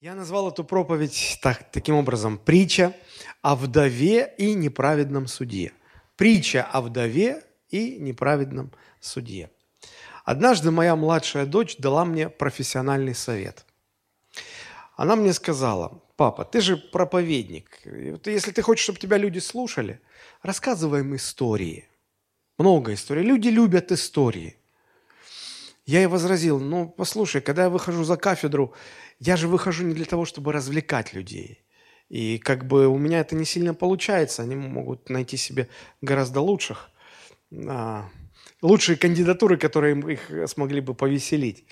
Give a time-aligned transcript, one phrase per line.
[0.00, 2.36] Я назвал эту проповедь так, таким образом.
[2.36, 2.94] Притча
[3.40, 5.72] о вдове и неправедном судье.
[6.16, 9.50] Притча о вдове и неправедном судье.
[10.24, 13.64] Однажды моя младшая дочь дала мне профессиональный совет.
[14.96, 17.80] Она мне сказала, папа, ты же проповедник.
[18.26, 20.00] Если ты хочешь, чтобы тебя люди слушали,
[20.42, 21.88] рассказывай им истории.
[22.58, 23.22] Много историй.
[23.22, 24.56] Люди любят истории.
[25.86, 28.74] Я ей возразил, ну, послушай, когда я выхожу за кафедру,
[29.20, 31.64] я же выхожу не для того, чтобы развлекать людей.
[32.08, 34.42] И как бы у меня это не сильно получается.
[34.42, 35.68] Они могут найти себе
[36.00, 36.90] гораздо лучших,
[37.68, 38.08] а,
[38.62, 41.66] лучшие кандидатуры, которые их смогли бы повеселить.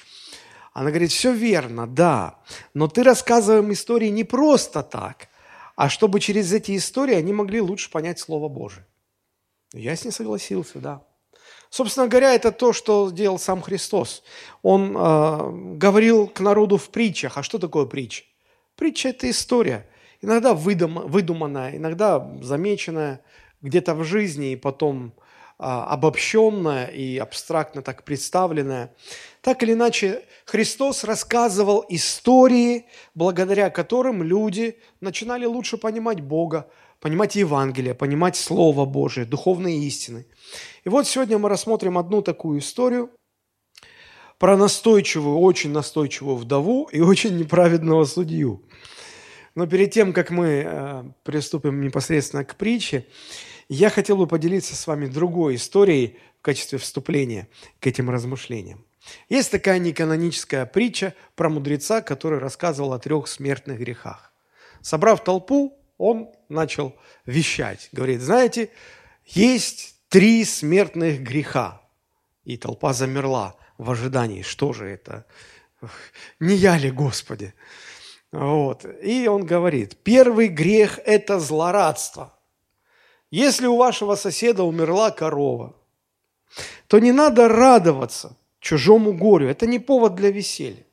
[0.72, 2.40] Она говорит, все верно, да,
[2.72, 5.28] но ты рассказываем истории не просто так,
[5.76, 8.84] а чтобы через эти истории они могли лучше понять Слово Божие.
[9.72, 11.04] Я с ней согласился, да.
[11.74, 14.22] Собственно говоря, это то, что сделал сам Христос.
[14.62, 17.36] Он э, говорил к народу в притчах.
[17.36, 18.22] А что такое притча?
[18.76, 19.84] Притча– это история.
[20.22, 23.22] Иногда выдум, выдуманная, иногда замеченная
[23.60, 25.14] где-то в жизни и потом
[25.58, 28.94] э, обобщенная и абстрактно так представленная.
[29.40, 32.86] Так или иначе, Христос рассказывал истории,
[33.16, 36.68] благодаря которым люди начинали лучше понимать Бога,
[37.04, 40.24] понимать Евангелие, понимать Слово Божие, духовные истины.
[40.84, 43.10] И вот сегодня мы рассмотрим одну такую историю
[44.38, 48.62] про настойчивую, очень настойчивую вдову и очень неправедного судью.
[49.54, 53.06] Но перед тем, как мы э, приступим непосредственно к притче,
[53.68, 57.48] я хотел бы поделиться с вами другой историей в качестве вступления
[57.80, 58.82] к этим размышлениям.
[59.28, 64.32] Есть такая неканоническая притча про мудреца, который рассказывал о трех смертных грехах.
[64.80, 66.94] Собрав толпу, он начал
[67.26, 67.88] вещать.
[67.92, 68.70] Говорит, знаете,
[69.24, 71.80] есть три смертных греха.
[72.44, 75.26] И толпа замерла в ожидании, что же это?
[76.40, 77.54] Не я ли, Господи?
[78.32, 78.84] Вот.
[79.02, 82.36] И он говорит, первый грех– это злорадство.
[83.30, 85.74] Если у вашего соседа умерла корова,
[86.86, 89.48] то не надо радоваться чужому горю.
[89.48, 90.84] Это не повод для веселья.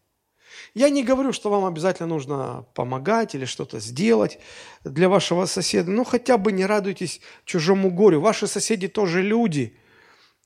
[0.73, 4.39] Я не говорю, что вам обязательно нужно помогать или что-то сделать
[4.85, 5.91] для вашего соседа.
[5.91, 8.21] Ну, хотя бы не радуйтесь чужому горю.
[8.21, 9.77] Ваши соседи тоже люди,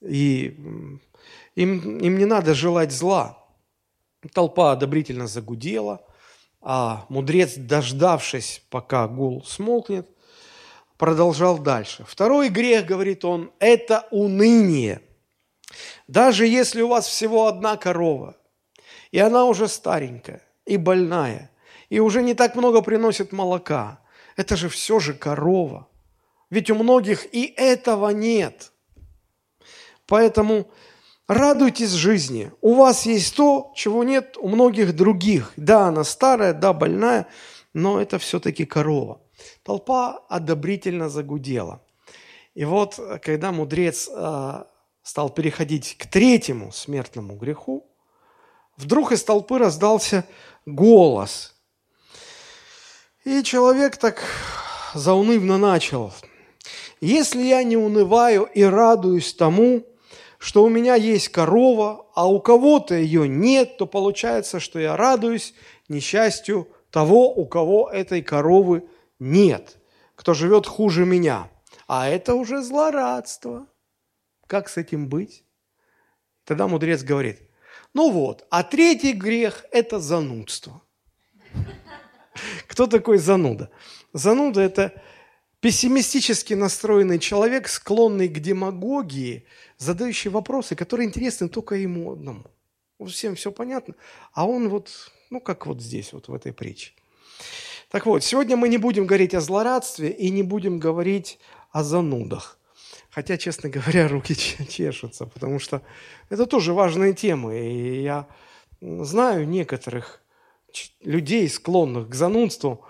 [0.02, 0.58] и
[1.54, 3.38] им, им не надо желать зла.
[4.34, 6.04] Толпа одобрительно загудела,
[6.60, 10.10] а мудрец, дождавшись, пока гул смолкнет,
[10.98, 12.04] продолжал дальше.
[12.08, 15.02] Второй грех, говорит он, это уныние.
[16.08, 18.38] Даже если у вас всего одна корова–
[19.16, 21.50] и она уже старенькая и больная,
[21.88, 24.02] и уже не так много приносит молока.
[24.36, 25.88] Это же все же корова.
[26.50, 28.74] Ведь у многих и этого нет.
[30.06, 30.70] Поэтому
[31.30, 32.52] радуйтесь жизни.
[32.60, 35.54] У вас есть то, чего нет у многих других.
[35.56, 37.28] Да, она старая, да, больная,
[37.74, 39.22] но это все-таки корова.
[39.64, 41.82] Толпа одобрительно загудела.
[42.54, 44.64] И вот, когда мудрец э,
[45.04, 47.90] стал переходить к третьему смертному греху,
[48.78, 50.26] Вдруг из толпы раздался
[50.66, 51.56] голос.
[53.24, 54.24] И человек так
[54.94, 56.14] заунывно начал.
[57.02, 59.86] Если я не унываю и радуюсь тому,
[60.38, 65.54] что у меня есть корова, а у кого-то ее нет, то получается, что я радуюсь
[65.88, 68.88] несчастью того, у кого этой коровы
[69.20, 69.78] нет,
[70.16, 71.50] кто живет хуже меня.
[71.88, 73.68] А это уже злорадство.
[74.48, 75.44] Как с этим быть?
[76.44, 77.45] Тогда мудрец говорит,
[77.96, 80.82] ну вот, а третий грех– это занудство.
[82.68, 83.70] Кто такой зануда?
[84.12, 85.02] Зануда– это
[85.62, 89.46] пессимистически настроенный человек, склонный к демагогии,
[89.78, 92.44] задающий вопросы, которые интересны только ему одному.
[93.08, 93.96] Всем все понятно,
[94.34, 94.92] а он вот,
[95.30, 96.92] ну как вот здесь, вот в этой притче.
[97.92, 101.40] Так вот, сегодня мы не будем говорить о злорадстве и не будем говорить
[101.72, 102.60] о занудах.
[103.16, 104.36] Хотя, честно говоря, руки
[104.68, 105.82] чешутся, потому что
[106.30, 107.58] это тоже важные темы.
[107.58, 108.28] И я
[108.82, 110.22] знаю некоторых
[111.00, 112.86] людей, склонных к занудству,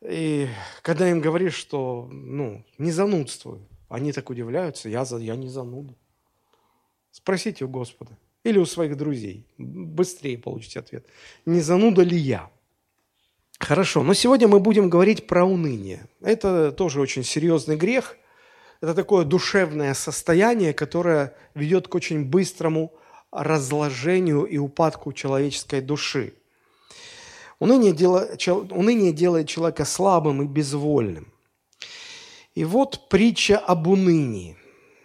[0.00, 0.48] и
[0.80, 3.60] когда им говоришь, что ну, не занудствуй,
[3.90, 5.94] они так удивляются, я, за, я не зануда.
[7.10, 11.04] Спросите у Господа или у своих друзей, быстрее получите ответ.
[11.44, 12.50] Не зануда ли я?
[13.58, 16.08] Хорошо, но сегодня мы будем говорить про уныние.
[16.22, 18.16] Это тоже очень серьезный грех–
[18.82, 22.92] это такое душевное состояние, которое ведет к очень быстрому
[23.30, 26.34] разложению и упадку человеческой души.
[27.60, 31.32] Уныние, делает, уныние делает человека слабым и безвольным.
[32.56, 34.56] И вот притча об унынии.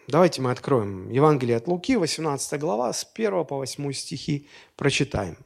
[0.08, 5.38] Давайте мы откроем Евангелие от Луки, 18 глава, с 1 по 8 стихи прочитаем.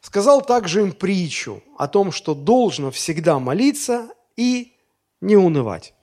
[0.00, 4.72] Сказал также им притчу о том, что должно всегда молиться и
[5.20, 5.94] не унывать.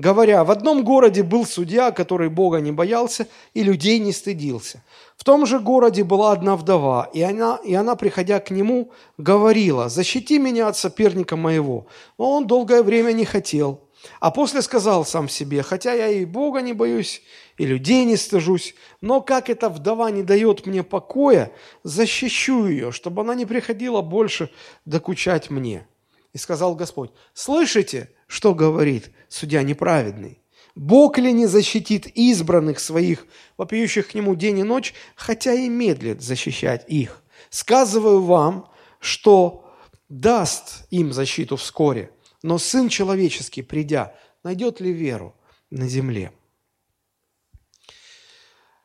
[0.00, 4.82] Говоря, в одном городе был судья, который Бога не боялся и людей не стыдился.
[5.14, 9.90] В том же городе была одна вдова, и она, и она, приходя к нему, говорила,
[9.90, 11.86] «Защити меня от соперника моего».
[12.16, 13.82] Но он долгое время не хотел.
[14.20, 17.20] А после сказал сам себе, «Хотя я и Бога не боюсь,
[17.58, 21.52] и людей не стыжусь, но как эта вдова не дает мне покоя,
[21.82, 24.48] защищу ее, чтобы она не приходила больше
[24.86, 25.86] докучать мне».
[26.32, 30.38] И сказал Господь, «Слышите, что говорит судья неправедный?
[30.76, 33.26] Бог ли не защитит избранных своих,
[33.58, 37.24] вопиющих к нему день и ночь, хотя и медлит защищать их?
[37.48, 39.68] Сказываю вам, что
[40.08, 42.12] даст им защиту вскоре,
[42.44, 45.34] но Сын Человеческий, придя, найдет ли веру
[45.70, 46.32] на земле?»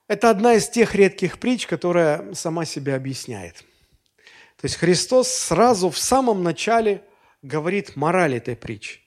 [0.07, 3.57] Это одна из тех редких притч, которая сама себя объясняет.
[4.59, 7.03] То есть Христос сразу в самом начале
[7.43, 9.04] говорит мораль этой притчи.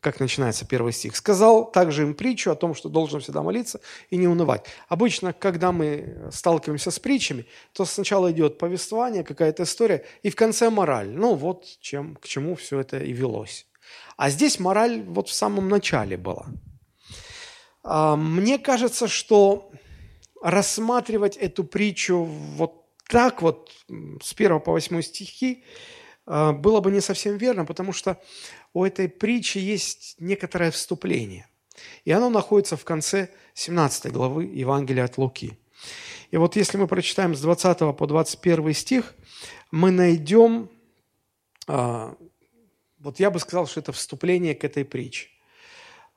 [0.00, 1.16] Как начинается первый стих.
[1.16, 3.80] «Сказал также им притчу о том, что должен всегда молиться
[4.10, 4.64] и не унывать».
[4.88, 10.70] Обычно, когда мы сталкиваемся с притчами, то сначала идет повествование, какая-то история, и в конце
[10.70, 11.10] мораль.
[11.10, 13.66] Ну вот чем, к чему все это и велось.
[14.16, 16.46] А здесь мораль вот в самом начале была.
[17.82, 19.70] А, мне кажется, что
[20.42, 23.72] рассматривать эту притчу вот так вот,
[24.22, 25.64] с 1 по 8 стихи,
[26.26, 28.20] а, было бы не совсем верно, потому что
[28.72, 31.48] у этой притчи есть некоторое вступление.
[32.04, 35.58] И оно находится в конце 17 главы Евангелия от Луки.
[36.30, 39.14] И вот если мы прочитаем с 20 по 21 стих,
[39.70, 40.68] мы найдем,
[41.66, 42.14] а,
[42.98, 45.28] вот я бы сказал, что это вступление к этой притче.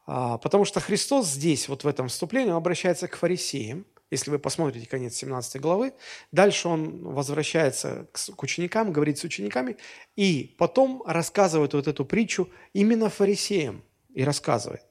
[0.06, 4.40] А, потому что Христос здесь, вот в этом вступлении, он обращается к фарисеям, если вы
[4.40, 5.94] посмотрите конец 17 главы,
[6.31, 9.78] дальше он возвращается к ученикам, говорит с учениками,
[10.18, 14.84] и потом рассказывает вот эту притчу именно фарисеям и рассказывает.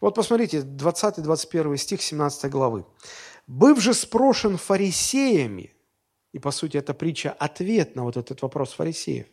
[0.00, 2.84] Вот посмотрите, 20-21 стих 17 главы.
[3.46, 5.72] «Быв же спрошен фарисеями»,
[6.32, 9.26] и по сути эта притча– ответ на вот этот вопрос фарисеев,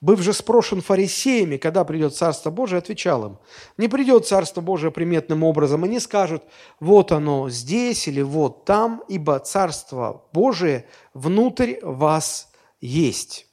[0.00, 3.38] Быв же спрошен фарисеями, когда придет Царство Божие, отвечал им,
[3.76, 6.44] не придет Царство Божие приметным образом, и не скажут,
[6.80, 13.48] вот оно здесь или вот там, ибо Царство Божие внутрь вас есть.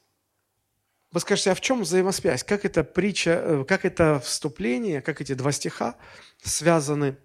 [1.12, 2.44] Вы скажете, а в чем взаимосвязь?
[2.44, 5.96] Как это притча, э, как это вступление, как эти два стиха
[6.44, 7.18] связаны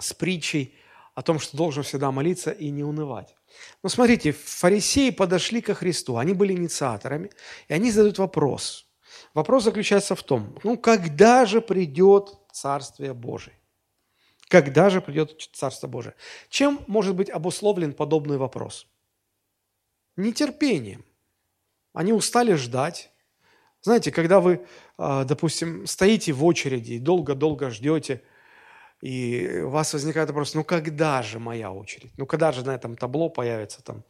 [0.00, 0.74] с притчей
[1.14, 3.37] о том, что должен всегда молиться и не унывать?
[3.82, 7.30] Ну, смотрите, фарисеи подошли ко Христу, они были инициаторами,
[7.68, 8.86] и они задают вопрос.
[9.34, 13.56] Вопрос заключается в том, ну, когда же придет Царствие Божие?
[14.48, 16.14] Когда же придет Царство Божие?
[16.48, 18.86] Чем может быть обусловлен подобный вопрос?
[20.16, 21.04] Нетерпением.
[21.92, 23.10] Они устали ждать.
[23.82, 24.66] Знаете, когда вы,
[24.96, 28.22] а, допустим, стоите в очереди и долго-долго ждете–
[29.00, 32.12] и у вас возникает вопрос, ну когда же моя очередь?
[32.16, 34.02] Ну когда же на этом табло появится там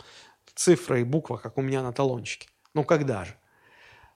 [0.54, 2.48] цифра и буква, как у меня на талончике?
[2.74, 3.34] Ну когда же?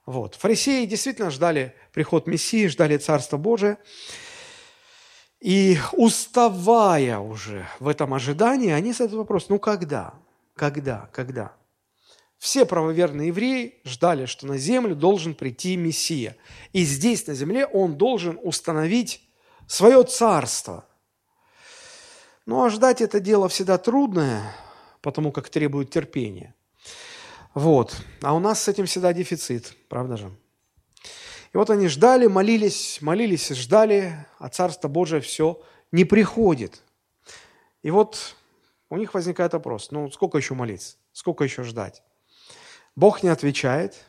[0.07, 0.35] Вот.
[0.35, 3.79] Фарисеи действительно ждали приход Мессии, ждали Царства Божия.
[5.41, 10.15] И уставая уже в этом ожидании, они задают вопрос, ну когда?
[10.55, 11.09] Когда?
[11.13, 11.53] Когда?
[12.39, 16.37] Все правоверные евреи ждали, что на землю должен прийти Мессия.
[16.73, 19.29] И здесь, на земле, он должен установить
[19.67, 20.85] свое царство.
[22.47, 24.55] Ну, а ждать это дело всегда трудное,
[25.01, 26.55] потому как требует терпения.
[27.55, 27.97] Вот.
[28.23, 30.31] А у нас с этим всегда дефицит, правда же?
[31.53, 36.83] И вот они ждали, молились, молились, ждали, а Царство Божие все не приходит.
[37.83, 38.37] И вот
[38.89, 42.03] у них возникает вопрос, ну сколько еще молиться, сколько еще ждать?
[42.97, 44.07] Бог не отвечает,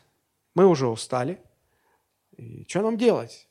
[0.54, 1.38] мы уже устали,
[2.36, 3.48] и что нам делать?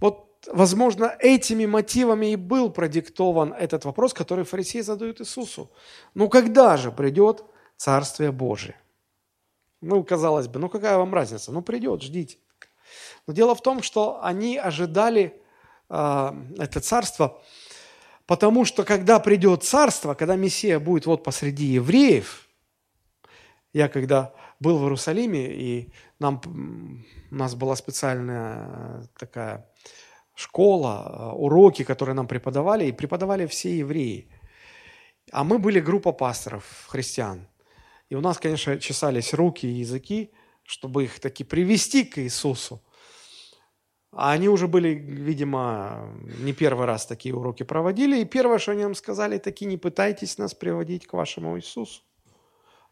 [0.00, 5.70] Вот возможно, этими мотивами и был продиктован этот вопрос, который фарисеи задают Иисусу.
[6.14, 7.44] Ну, когда же придет
[7.76, 8.76] Царствие Божие?
[9.80, 11.52] Ну, казалось бы, ну какая вам разница?
[11.52, 12.38] Ну, придет, ждите.
[13.26, 15.40] Но дело в том, что они ожидали
[15.88, 17.40] э, это царство,
[18.26, 22.48] потому что когда придет царство, когда Мессия будет вот посреди евреев,
[23.72, 26.40] я когда был в Иерусалиме, и нам,
[27.30, 29.70] у нас была специальная такая
[30.38, 34.30] школа, э, уроки, которые нам преподавали, и преподавали все евреи.
[35.32, 37.48] А мы были группа пасторов, христиан.
[38.08, 40.30] И у нас, конечно, чесались руки и языки,
[40.62, 42.80] чтобы их таки привести к Иисусу.
[44.12, 48.20] А они уже были, видимо, не первый раз такие уроки проводили.
[48.20, 52.02] И первое, что они нам сказали, таки не пытайтесь нас приводить к вашему Иисусу.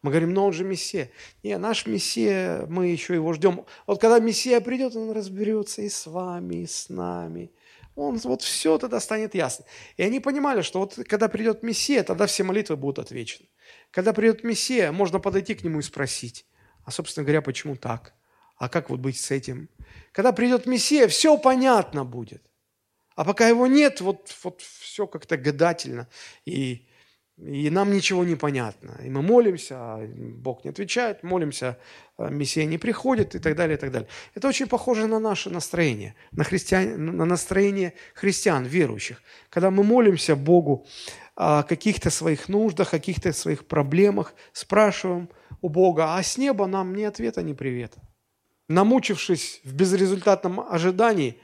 [0.03, 1.09] Мы говорим, но он же Мессия.
[1.43, 3.65] Не, наш Мессия, мы еще его ждем.
[3.87, 7.51] Вот когда Мессия придет, он разберется и с вами, и с нами.
[7.95, 9.65] Он, вот все тогда станет ясно.
[9.97, 13.49] И они понимали, что вот когда придет Мессия, тогда все молитвы будут отвечены.
[13.89, 16.45] Когда придет Мессия, можно подойти к нему и спросить,
[16.85, 18.13] а, собственно говоря, почему так?
[18.57, 19.67] А как вот быть с этим?
[20.11, 22.43] Когда придет Мессия, все понятно будет.
[23.15, 26.07] А пока его нет, вот, вот все как-то гадательно.
[26.45, 26.86] И
[27.37, 28.99] и нам ничего не понятно.
[29.03, 31.77] И мы молимся, а Бог не отвечает, молимся,
[32.17, 34.09] а Мессия не приходит и так далее, и так далее.
[34.33, 39.21] Это очень похоже на наше настроение, на, христиан, на настроение христиан, верующих.
[39.49, 40.87] Когда мы молимся Богу
[41.35, 45.29] о каких-то своих нуждах, о каких-то своих проблемах, спрашиваем
[45.61, 48.01] у Бога, а с неба нам ни ответа, ни привета.
[48.67, 51.39] Намучившись в безрезультатном ожидании,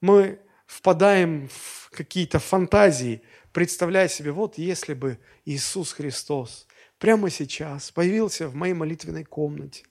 [0.00, 3.22] мы впадаем в какие-то фантазии–
[3.56, 6.66] представляя себе, вот если бы Иисус Христос
[6.98, 9.86] прямо сейчас появился в моей молитвенной комнате,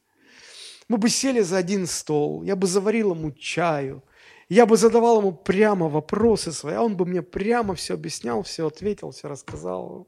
[0.88, 4.04] мы бы сели за один стол, я бы заварил ему чаю,
[4.50, 8.68] я бы задавал ему прямо вопросы свои, а он бы мне прямо все объяснял, все
[8.68, 10.08] ответил, все рассказал.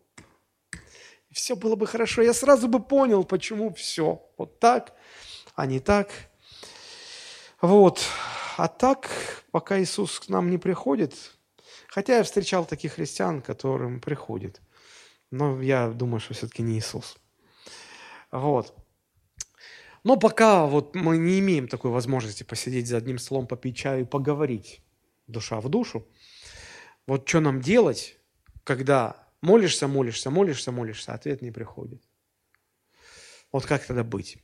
[1.32, 2.22] Все было бы хорошо.
[2.22, 4.94] Я сразу бы понял, почему все вот так,
[5.56, 6.12] а не так.
[7.60, 8.04] Вот.
[8.56, 9.10] А так,
[9.50, 11.37] пока Иисус к нам не приходит,
[11.88, 14.62] Хотя я встречал таких христиан, которым приходит.
[15.32, 17.17] Но я думаю, что все-таки не Иисус.
[18.32, 18.75] Вот.
[20.03, 24.06] Но пока вот мы не имеем такой возможности посидеть за одним столом, попить чаю и
[24.06, 24.82] поговорить
[25.27, 26.08] душа в душу,
[27.06, 28.17] вот что нам делать,
[28.63, 32.01] когда молишься, молишься, молишься, молишься, ответ не приходит?
[33.51, 34.38] Вот как тогда быть?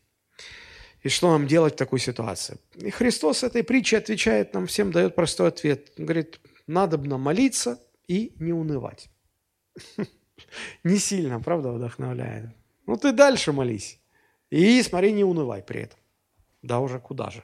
[1.01, 2.57] И что нам делать в такой ситуации?
[2.75, 5.91] И Христос этой притчей отвечает нам всем, дает простой ответ.
[5.97, 9.09] Он говорит, надобно молиться и не унывать.
[10.83, 12.49] Не сильно, правда, вдохновляет.
[12.85, 13.99] Ну, ты дальше молись.
[14.49, 15.99] И смотри, не унывай при этом.
[16.61, 17.43] Да уже куда же.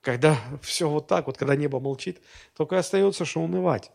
[0.00, 2.20] Когда все вот так, вот когда небо молчит,
[2.56, 3.90] только остается, что унывать.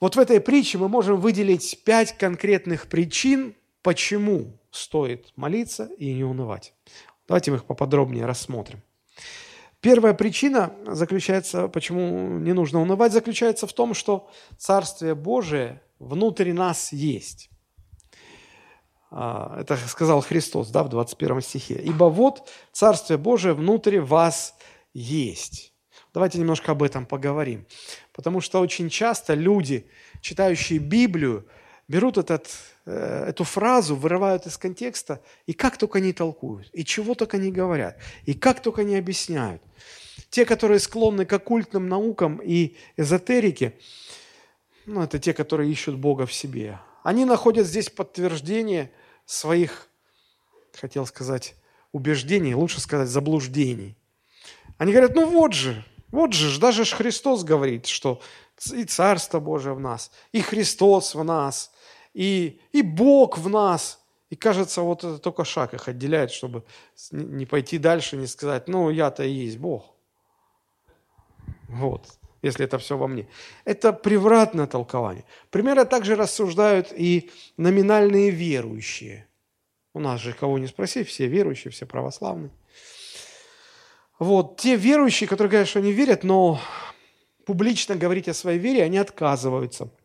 [0.00, 6.24] Вот в этой притче мы можем выделить пять конкретных причин, почему стоит молиться и не
[6.24, 6.74] унывать.
[7.26, 8.82] Давайте мы их поподробнее рассмотрим.
[9.84, 16.90] Первая причина заключается, почему не нужно унывать, заключается в том, что Царствие Божие внутри нас
[16.90, 17.50] есть.
[19.10, 21.74] А, это сказал Христос да, в 21 стихе.
[21.74, 24.54] «Ибо вот Царствие Божие внутри вас
[24.94, 25.74] есть».
[26.14, 27.66] Давайте немножко об этом поговорим.
[28.14, 29.86] Потому что очень часто люди,
[30.22, 31.46] читающие Библию,
[31.88, 32.48] берут этот,
[32.84, 37.98] эту фразу, вырывают из контекста, и как только не толкуют, и чего только не говорят,
[38.26, 39.62] и как только не объясняют.
[40.30, 43.74] Те, которые склонны к оккультным наукам и эзотерике,
[44.86, 48.90] ну, это те, которые ищут Бога в себе, они находят здесь подтверждение
[49.24, 49.88] своих,
[50.74, 51.54] хотел сказать,
[51.92, 53.96] убеждений, лучше сказать, заблуждений.
[54.76, 58.20] Они говорят, ну вот же, вот же, даже Христос говорит, что
[58.72, 61.70] и Царство Божие в нас, и Христос в нас,
[62.14, 64.00] и, и Бог в нас.
[64.30, 66.64] И кажется, вот это только шаг их отделяет, чтобы
[67.10, 69.94] не пойти дальше, не сказать, ну, я-то и есть Бог.
[71.68, 72.06] Вот,
[72.42, 73.28] если это все во мне.
[73.64, 75.24] Это превратное толкование.
[75.50, 79.28] Примерно так же рассуждают и номинальные верующие.
[79.92, 82.50] У нас же кого не спроси, все верующие, все православные.
[84.18, 86.60] Вот, те верующие, которые говорят, что они верят, но
[87.44, 89.90] публично говорить о своей вере, они отказываются–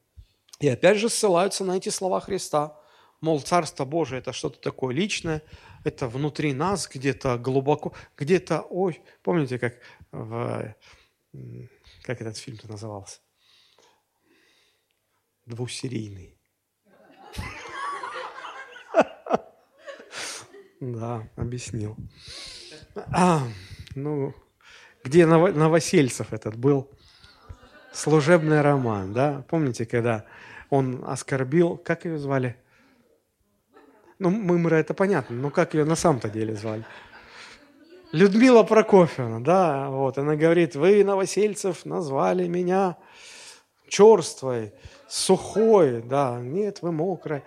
[0.59, 2.77] и опять же ссылаются на эти слова Христа.
[3.21, 5.41] Мол, Царство Божие– это что-то такое личное,
[5.83, 9.75] это внутри нас, где-то глубоко, где-то, ой, помните, как
[10.11, 10.75] в,
[12.03, 13.19] как этот фильм-то назывался?
[15.45, 16.37] Двусерийный.
[20.79, 21.97] Да, объяснил.
[23.95, 24.33] Ну,
[25.03, 26.89] где Новосельцев этот был?
[27.91, 29.43] Служебный роман, да?
[29.49, 30.25] Помните, когда
[30.69, 32.55] он оскорбил, как ее звали?
[34.19, 36.85] Ну, Мымра это понятно, но как ее на самом-то деле звали?
[38.11, 42.97] Людмила Прокофьевна, да, вот, она говорит, вы, Новосельцев, назвали меня
[43.87, 44.73] черствой,
[45.07, 47.43] сухой, да, нет, вы мокрая.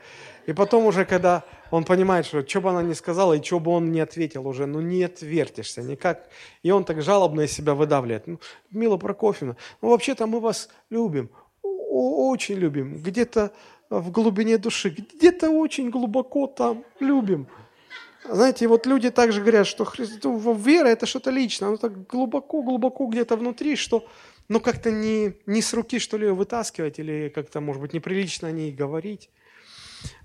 [0.46, 3.70] И потом уже, когда он понимает, что что бы она ни сказала, и что бы
[3.72, 6.28] он не ответил уже, ну не отвертишься никак.
[6.62, 8.26] И он так жалобно из себя выдавливает.
[8.26, 8.38] Ну,
[8.70, 11.30] Мила Прокофьевна, ну вообще-то мы вас любим
[11.92, 13.52] очень любим, где-то
[13.90, 17.46] в глубине души, где-то очень глубоко там любим.
[18.28, 23.36] Знаете, вот люди также говорят, что Христу, вера– это что-то личное, оно так глубоко-глубоко где-то
[23.36, 24.06] внутри, что
[24.48, 28.48] ну как-то не, не с руки, что ли, ее вытаскивать, или как-то, может быть, неприлично
[28.48, 29.28] о ней говорить.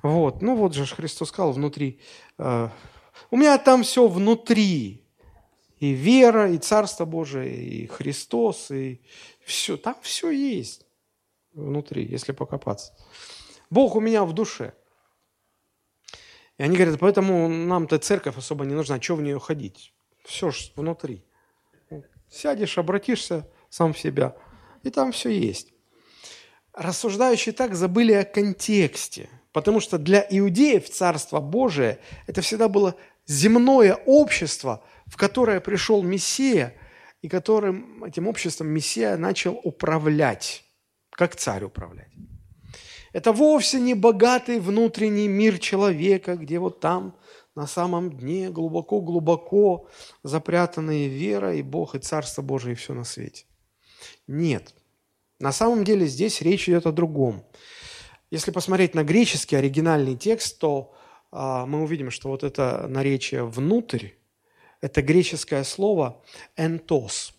[0.03, 1.99] Вот, ну вот же Христос сказал внутри.
[2.37, 2.69] Э,
[3.31, 5.03] у меня там все внутри.
[5.79, 9.01] И вера, и Царство Божие, и Христос, и
[9.45, 9.77] все.
[9.77, 10.87] Там все есть
[11.53, 12.93] внутри, если покопаться.
[13.69, 14.73] Бог у меня в душе.
[16.57, 19.93] И они говорят, поэтому нам-то церковь особо не нужна, что в нее ходить?
[20.23, 21.23] Все ж внутри.
[22.29, 24.35] Сядешь, обратишься сам в себя,
[24.83, 25.73] и там все есть.
[26.73, 31.97] Рассуждающие так забыли о контексте, потому что для иудеев Царство Божие–
[32.27, 32.93] это всегда было
[33.25, 36.75] земное общество, в которое пришел Мессия,
[37.23, 40.63] и которым этим обществом Мессия начал управлять,
[41.09, 42.11] как царь управлять.
[43.13, 47.17] Это вовсе не богатый внутренний мир человека, где вот там
[47.55, 49.87] на самом дне глубоко-глубоко
[50.21, 53.45] запрятанные вера и Бог, и Царство Божие, и все на свете.
[54.27, 54.75] Нет.
[55.39, 57.43] На самом деле здесь речь идет о другом.
[58.29, 60.93] Если посмотреть на греческий оригинальный текст, то
[61.31, 64.09] а, мы увидим, что вот это наречие «внутрь»–
[64.81, 66.21] это греческое слово
[66.57, 67.33] «энтос».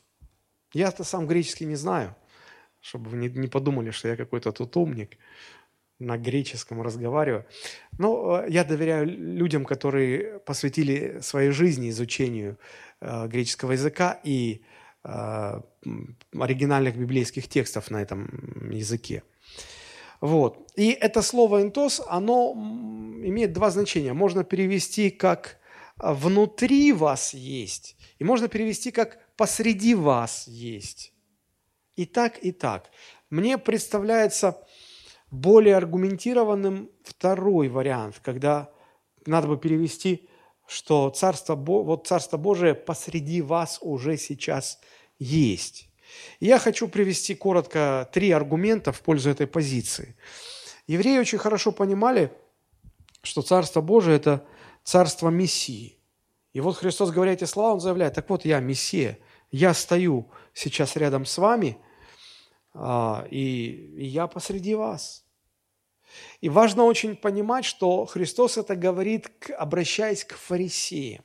[0.72, 2.14] Я-то сам греческий не знаю,
[2.80, 5.18] чтобы вы не, не подумали, что я какой-то тут умник
[5.98, 7.44] на греческом разговариваю.
[7.98, 12.58] Но э, я доверяю людям, которые посвятили своей жизни изучению
[13.00, 14.62] э, греческого языка и
[15.04, 15.60] э,
[16.38, 19.22] оригинальных библейских текстов на этом языке.
[20.20, 20.70] Вот.
[20.74, 24.12] И это слово «энтос», оно имеет два значения.
[24.12, 25.58] Можно перевести как
[25.96, 31.12] «внутри вас есть», и можно перевести как «посреди вас есть».
[31.96, 32.90] И так, и так.
[33.30, 34.64] Мне представляется
[35.30, 38.70] более аргументированным второй вариант, когда
[39.26, 40.28] надо бы перевести,
[40.66, 44.78] что Царство, вот Царство Божие посреди вас уже сейчас
[45.18, 45.87] есть.
[46.40, 50.16] Я хочу привести коротко три аргумента в пользу этой позиции.
[50.86, 52.32] Евреи очень хорошо понимали,
[53.22, 54.46] что Царство Божие– это
[54.84, 55.98] Царство Мессии.
[56.52, 59.18] И вот Христос, говоря эти слова, Он заявляет, так вот я Мессия,
[59.50, 61.78] я стою сейчас рядом с вами–
[62.80, 65.24] а, и, и я посреди вас.
[66.40, 71.24] И важно очень понимать, что Христос это говорит, обращаясь к фарисеям.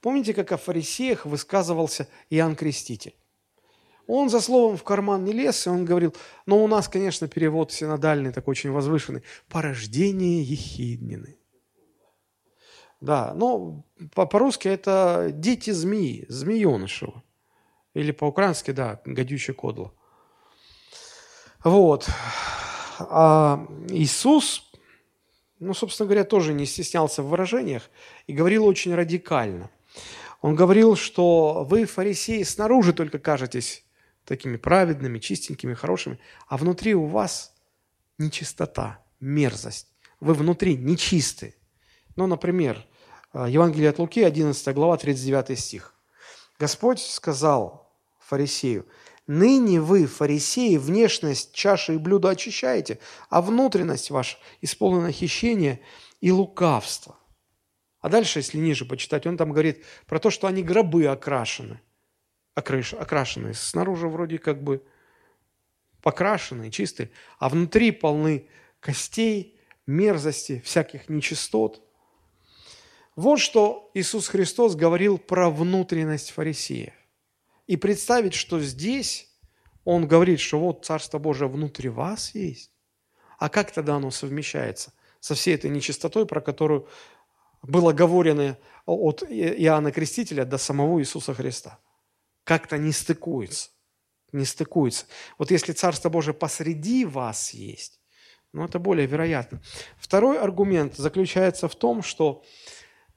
[0.00, 3.14] Помните, как о фарисеях высказывался Иоанн Креститель?
[4.06, 6.14] Он за словом в карман не лез, и он говорил,
[6.46, 11.36] но у нас, конечно, перевод синодальный, такой очень возвышенный, «порождение ехиднины».
[13.00, 17.22] Да, но по-русски это «дети змеи», змеенышева.
[17.94, 19.92] Или по-украински, да, «гадюче кодло».
[21.64, 22.08] Вот.
[23.00, 24.70] А Иисус,
[25.58, 27.90] ну, собственно говоря, тоже не стеснялся в выражениях
[28.28, 29.68] и говорил очень радикально.
[30.42, 33.85] Он говорил, что вы, фарисеи, снаружи только кажетесь
[34.26, 37.54] такими праведными, чистенькими, хорошими, а внутри у вас
[38.18, 39.88] нечистота, мерзость.
[40.20, 41.54] Вы внутри нечисты.
[42.16, 42.84] Ну, например,
[43.32, 45.94] Евангелие от Луки, 11 глава, 39 стих.
[46.58, 48.86] Господь сказал фарисею,
[49.26, 55.80] Ныне вы, фарисеи, внешность чаши и блюда очищаете, а внутренность ваша исполнена хищения
[56.20, 57.18] и лукавства.
[58.00, 61.80] А дальше, если ниже почитать, он там говорит про то, что они гробы окрашены.
[62.56, 63.52] Окраш, окрашены.
[63.52, 64.82] Снаружи вроде как бы
[66.02, 68.48] покрашенные, чистые, а внутри полны
[68.80, 71.82] костей, мерзости, всяких нечистот.
[73.14, 76.94] Вот что Иисус Христос говорил про внутренность фарисеев.
[77.66, 79.28] И представить, что здесь
[79.84, 82.70] он говорит, что вот Царство Божие внутри вас есть.
[83.38, 86.88] А как тогда оно совмещается со всей этой нечистотой, про которую
[87.60, 91.78] было говорено от Иоанна Крестителя до самого Иисуса Христа?
[92.46, 93.68] Как-то не стыкуется.
[94.32, 95.04] Не стыкуется.
[95.36, 98.00] Вот если Царство Божие посреди вас есть,
[98.54, 99.60] ну, это более вероятно.
[99.98, 102.42] Второй аргумент заключается в том, что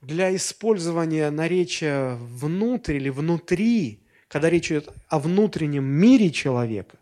[0.01, 6.97] для использования наречия внутрь или внутри когда речь идет о внутреннем мире человека,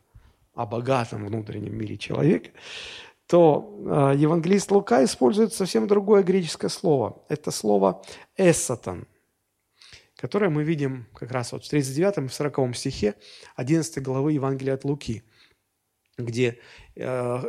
[0.56, 2.50] о богатом внутреннем мире человека,
[3.28, 7.22] то э, евангелист Лука использует совсем другое греческое слово.
[7.28, 8.02] Это слово
[8.38, 9.06] «эссатан»,
[10.18, 13.16] которое мы видим как раз вот в 39 и 40 стихе
[13.56, 15.24] 11 главы Евангелия от Луки,
[16.18, 16.60] где
[16.96, 17.02] э,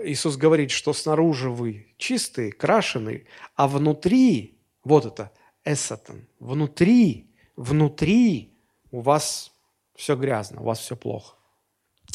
[0.04, 3.26] Иисус говорит, что снаружи вы чистые, крашеные,
[3.56, 5.32] а внутри, вот это,
[5.64, 8.58] эссатан, внутри, внутри
[8.90, 9.52] у вас
[9.94, 11.36] все грязно, у вас все плохо.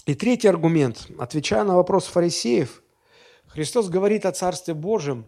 [0.06, 1.08] И третий аргумент.
[1.18, 2.84] Отвечая на вопрос фарисеев,
[3.48, 5.28] Христос говорит о Царстве Божьем,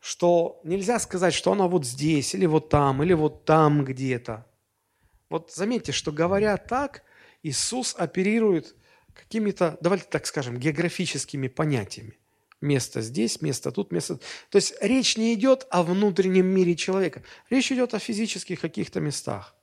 [0.00, 4.46] что нельзя сказать, что оно вот здесь, или вот там, или вот там где-то.
[5.32, 7.04] Вот заметьте, что говоря так,
[7.42, 8.76] Иисус оперирует
[9.14, 12.18] какими-то, давайте так скажем, географическими понятиями.
[12.60, 14.18] Место здесь, место тут, место...
[14.50, 17.22] То есть речь не идет о внутреннем мире человека.
[17.48, 19.56] Речь идет о физических каких-то местах.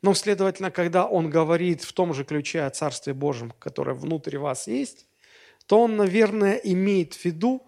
[0.00, 4.68] Но, следовательно, когда он говорит в том же ключе о Царстве Божьем, которое внутри вас
[4.68, 5.06] есть,
[5.66, 7.66] то он, наверное, имеет в виду,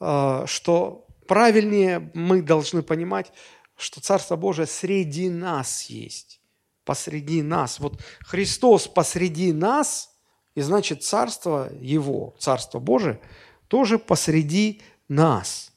[0.00, 3.30] э, что правильнее мы должны понимать,
[3.76, 6.40] что Царство Божие среди нас есть.
[6.86, 7.78] Посреди нас.
[7.80, 10.16] Вот Христос посреди нас,
[10.54, 13.20] и значит Царство Его, Царство Божие–
[13.68, 15.72] тоже посреди нас.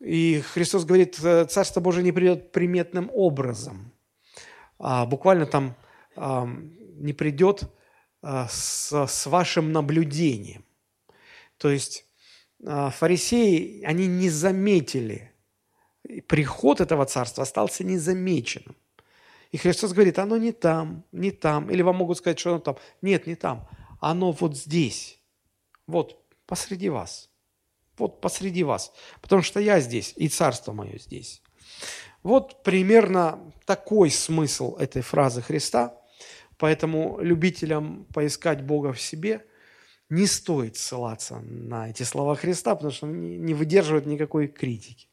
[0.00, 3.92] И Христос говорит, «Э, Царство Божие не придет приметным образом.
[4.78, 5.76] А буквально там
[6.16, 7.62] а, не придет
[8.20, 10.64] а, с, с вашим наблюдением.
[11.56, 12.04] То есть
[12.66, 15.30] а, фарисеи, они не заметили,
[16.26, 18.74] приход этого царства остался незамеченным.
[19.52, 21.70] И Христос говорит, оно не там, не там.
[21.70, 22.76] Или вам могут сказать, что оно там.
[23.02, 23.68] Нет, не там.
[24.00, 25.20] Оно вот здесь.
[25.86, 27.30] Вот посреди вас.
[27.98, 28.92] Вот посреди вас.
[29.20, 31.42] Потому что я здесь, и царство мое здесь.
[32.22, 35.98] Вот примерно такой смысл этой фразы Христа.
[36.56, 39.44] Поэтому любителям поискать Бога в себе
[40.08, 45.08] не стоит ссылаться на эти слова Христа, потому что они не выдерживают никакой критики.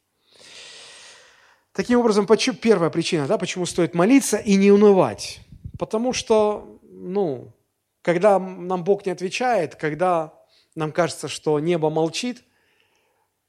[1.73, 5.41] Таким образом, почему, первая причина, да, почему стоит молиться и не унывать.
[5.77, 7.53] Потому что, ну,
[8.01, 10.34] когда нам Бог не отвечает, когда
[10.75, 12.43] нам кажется, что небо молчит,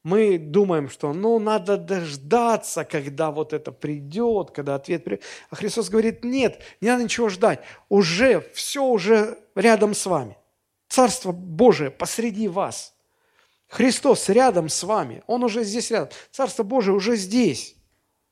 [0.02, 5.22] мы думаем, что ну надо дождаться, когда вот это придет, когда ответ придет.
[5.50, 7.60] А Христос говорит, нет, не надо ничего ждать.
[7.88, 10.38] Уже, все уже рядом с вами.
[10.88, 12.94] Царство Божие посреди вас.
[13.68, 15.22] Христос рядом с вами.
[15.26, 16.08] Он уже здесь рядом.
[16.32, 17.76] Царство Божие уже здесь.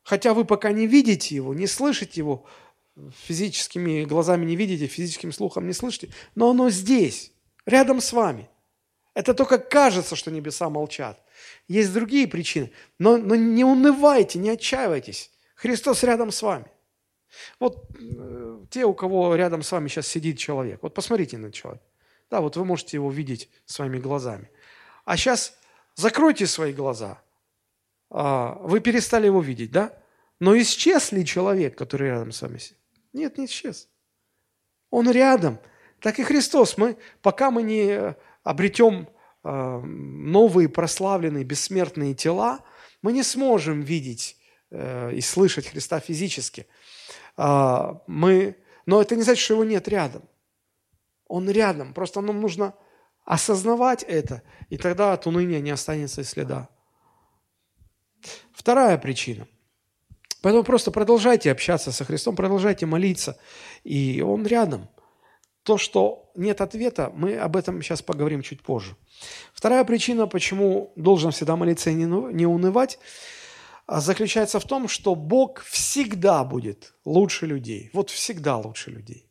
[0.09, 2.47] Хотя вы пока не видите его, не слышите его,
[3.27, 7.33] физическими глазами не видите, физическим слухом не слышите, но оно здесь,
[7.67, 8.49] рядом с вами–
[9.19, 11.21] это только кажется, что небеса молчат.
[11.67, 12.71] Есть другие причины.
[13.01, 15.33] Но, но не унывайте, не отчаивайтесь.
[15.57, 16.67] Христос рядом с вами.
[17.59, 20.79] Вот э, те, у кого рядом с вами сейчас сидит человек.
[20.83, 21.85] Вот посмотрите на человека.
[22.31, 24.51] Да, вот вы можете его видеть своими глазами.
[25.05, 25.59] А сейчас
[25.97, 27.21] закройте свои глаза.
[28.11, 29.93] А, вы перестали его видеть, да?
[30.41, 32.59] Но исчез ли человек, который рядом с вами?
[33.13, 33.89] Нет, не исчез.
[34.91, 35.59] Он рядом.
[36.01, 36.79] Так и Христос.
[36.79, 39.09] Мы, пока мы не обретем
[39.45, 42.65] э, новые прославленные бессмертные тела,
[43.03, 44.37] мы не сможем видеть
[44.71, 46.67] э, и слышать Христа физически.
[47.37, 50.23] А, мы, но это не значит, что его нет рядом.
[51.27, 51.93] Он рядом.
[51.93, 52.75] Просто нам нужно
[53.25, 56.71] осознавать это, и тогда от уныния не останется и следа.
[58.69, 59.49] Вторая причина.
[60.43, 63.39] Поэтому просто продолжайте общаться со Христом, продолжайте молиться,
[63.83, 64.91] и Он рядом–
[65.63, 68.95] то, что нет ответа, мы об этом сейчас поговорим чуть позже.
[69.55, 72.99] Вторая причина, почему должен всегда молиться и не унывать,
[73.87, 77.89] а, заключается в том, что Бог всегда будет лучше людей.
[77.95, 79.31] Вот всегда лучше людей.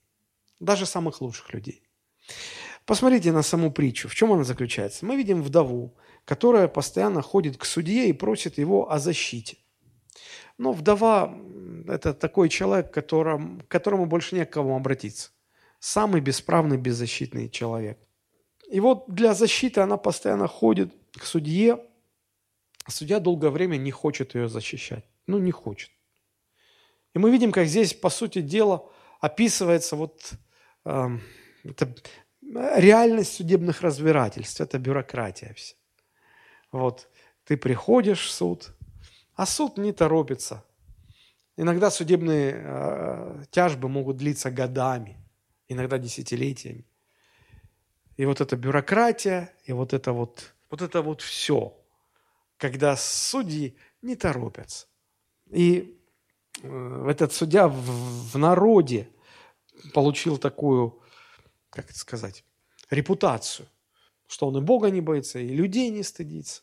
[0.59, 1.83] Даже самых лучших людей.
[2.87, 4.07] Посмотрите на саму притчу.
[4.07, 5.05] В чем она заключается?
[5.05, 5.93] Мы видим вдову,
[6.27, 9.57] которая постоянно ходит к судье и просит его о защите.
[10.57, 11.33] Но вдова–
[11.87, 15.29] это такой человек, которому, к которому больше не к кому обратиться
[15.79, 17.97] самый бесправный, беззащитный человек.
[18.69, 21.79] И вот для защиты она постоянно ходит к судье.
[22.89, 25.05] Судья долгое время не хочет ее защищать.
[25.27, 25.91] Ну, не хочет.
[27.13, 28.89] И мы видим, как здесь, по сути дела,
[29.21, 30.33] описывается вот
[30.83, 31.09] э,
[31.63, 31.95] это
[32.75, 34.59] реальность судебных разбирательств.
[34.59, 35.75] Это бюрократия вся.
[36.71, 37.09] Вот
[37.45, 38.73] ты приходишь в суд,
[39.35, 40.63] а суд не торопится.
[41.55, 45.17] Иногда судебные э, тяжбы могут длиться годами
[45.67, 46.85] иногда десятилетиями.
[48.15, 51.77] И вот эта бюрократия, и вот это вот, вот это вот все,
[52.57, 54.87] когда судьи не торопятся.
[55.49, 55.99] И
[56.63, 59.09] э, этот судья в, в народе
[59.93, 60.99] получил такую,
[61.69, 62.43] как это сказать,
[62.89, 63.67] репутацию,
[64.27, 66.61] что он и Бога не боится, и людей не стыдится.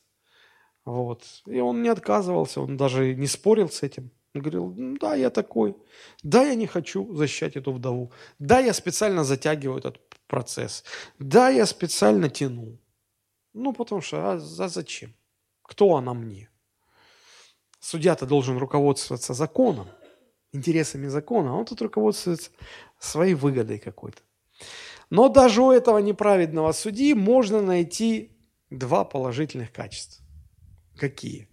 [0.84, 1.22] Вот.
[1.46, 4.10] И он не отказывался, он даже не спорил с этим.
[4.34, 5.76] Он говорил, да, я такой,
[6.22, 10.84] да, я не хочу защищать эту вдову, да, я специально затягиваю этот процесс,
[11.20, 12.78] да, я специально тяну.
[13.52, 15.14] Ну, потому что, а, а зачем?
[15.62, 16.50] Кто она мне?
[17.78, 19.86] Судья-то должен руководствоваться законом,
[20.52, 22.50] интересами закона, а он тут руководствуется
[22.98, 24.22] своей выгодой какой-то.
[25.10, 28.36] Но даже у этого неправедного судьи можно найти
[28.70, 30.24] два положительных качества.
[30.96, 31.48] Какие?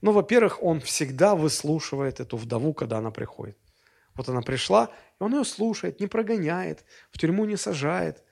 [0.00, 3.58] Ну, во-первых, он всегда выслушивает эту вдову, когда она приходит.
[4.14, 8.24] Вот она пришла, и он ее слушает, не прогоняет, в тюрьму не сажает,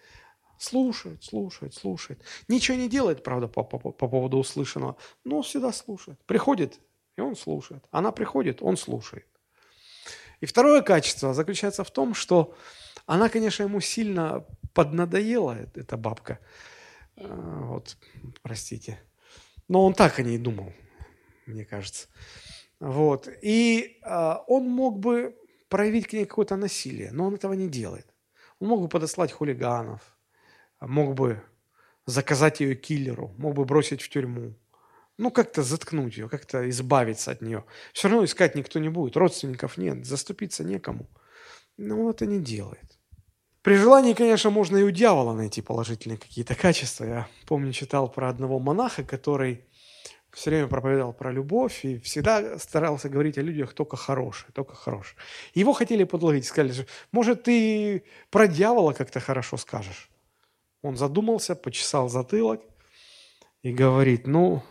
[0.59, 2.23] Слушает, слушает, слушает.
[2.49, 6.19] Ничего не делает, правда, по, по, по поводу услышанного, но всегда слушает.
[6.25, 6.81] Приходит,
[7.17, 7.85] и он слушает.
[7.91, 9.27] Она приходит, он слушает.
[10.41, 12.55] И второе качество заключается в том, что
[13.07, 16.39] она, конечно, ему сильно поднадоела, эта бабка.
[17.17, 17.97] А, вот,
[18.43, 19.01] простите.
[19.69, 20.73] Но он так о ней думал,
[21.47, 22.09] мне кажется.
[22.81, 23.29] Вот.
[23.43, 25.37] И а, он мог бы
[25.69, 28.07] проявить к ней какое-то насилие, но он этого не делает.
[28.59, 30.01] Он мог бы подослать хулиганов,
[30.81, 31.43] мог бы
[32.07, 34.55] заказать ее киллеру, мог бы бросить в тюрьму.
[35.19, 37.65] Ну, как-то заткнуть ее, как-то избавиться от нее.
[37.93, 41.09] Все равно искать никто не будет, родственников нет, заступиться некому.
[41.79, 42.96] Но он это не делает.
[43.67, 47.03] При желании, конечно, можно и у дьявола найти положительные какие-то качества.
[47.05, 49.65] Я помню, читал про одного монаха, который
[50.31, 55.19] все время проповедовал про любовь и всегда старался говорить о людях только хорошие, только хорошие.
[55.53, 60.11] Его хотели подловить, сказали, может, ты про дьявола как-то хорошо скажешь.
[60.83, 62.61] Он задумался, почесал затылок
[63.65, 64.63] и говорит, ну,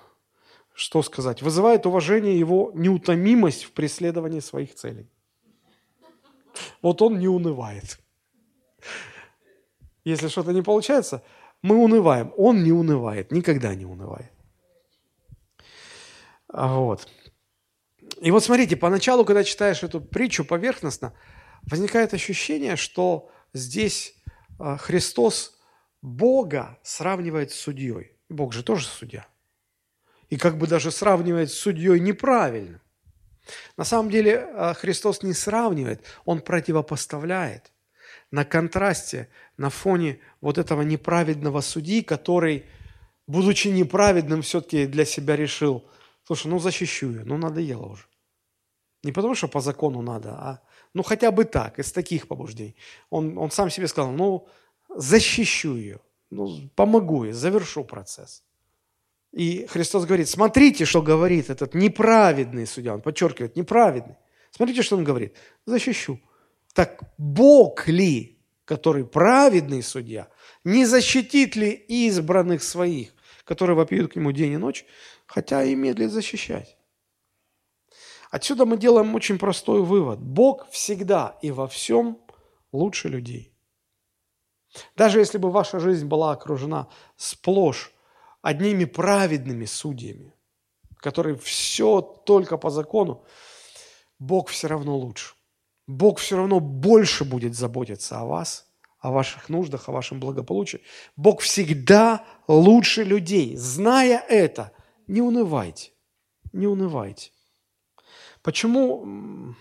[0.74, 5.10] что сказать, вызывает уважение его неутомимость в преследовании своих целей.
[6.82, 8.00] Вот он не унывает.
[10.04, 11.24] Если что-то не получается,
[11.62, 12.32] мы унываем.
[12.38, 14.32] Он не унывает, никогда не унывает.
[16.48, 17.08] А вот.
[18.22, 21.14] И вот смотрите, поначалу, когда читаешь эту притчу поверхностно,
[21.64, 24.16] возникает ощущение, что здесь
[24.60, 25.60] а, Христос
[26.02, 28.12] Бога сравнивает с судьей.
[28.30, 29.28] Бог же тоже судья.
[30.30, 32.80] И как бы даже сравнивает с судьей неправильно.
[33.78, 37.72] На самом деле а, Христос не сравнивает, Он противопоставляет.
[38.32, 42.66] На контрасте, на фоне вот этого неправедного судьи, который,
[43.28, 45.84] будучи неправедным, все-таки для себя решил–
[46.26, 48.06] Слушай, ну защищу ее, ну надоело уже.
[49.04, 50.62] Не потому, что по закону надо, а
[50.94, 52.76] ну хотя бы так, из таких побуждений.
[53.12, 54.48] Он, он сам себе сказал, ну
[54.90, 56.00] защищу ее,
[56.32, 58.44] ну помогу ей, завершу процесс.
[59.32, 62.94] И Христос говорит, смотрите, что говорит этот неправедный судья.
[62.96, 64.16] Он подчеркивает, неправедный.
[64.50, 65.36] Смотрите, что он говорит.
[65.66, 66.20] Защищу.
[66.76, 70.28] Так Бог ли, который праведный судья,
[70.66, 73.14] не защитит ли избранных своих,
[73.46, 74.86] которые вопиют к нему день и ночь,
[75.26, 76.78] хотя и медлит защищать.
[78.30, 80.20] Отсюда мы делаем очень простой вывод.
[80.20, 82.20] Бог всегда и во всем
[82.74, 83.54] лучше людей.
[84.98, 87.94] Даже если бы ваша жизнь была окружена сплошь
[88.42, 90.34] одними праведными судьями,
[90.98, 93.24] которые все только по закону,
[94.20, 95.36] Бог все равно лучше.
[95.88, 98.68] Бог все равно больше будет заботиться о вас,
[99.00, 100.82] о ваших нуждах, о вашем благополучии.
[101.16, 103.56] Бог всегда лучше людей.
[103.56, 104.72] Зная это,
[105.08, 105.92] не унывайте,
[106.54, 107.32] не унывайте.
[108.42, 109.56] Почему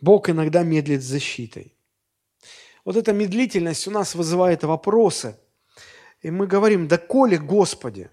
[0.00, 1.76] Бог иногда медлит с защитой?
[2.84, 5.38] Вот эта медлительность у нас вызывает вопросы.
[6.22, 8.10] И мы говорим, да коли, Господи,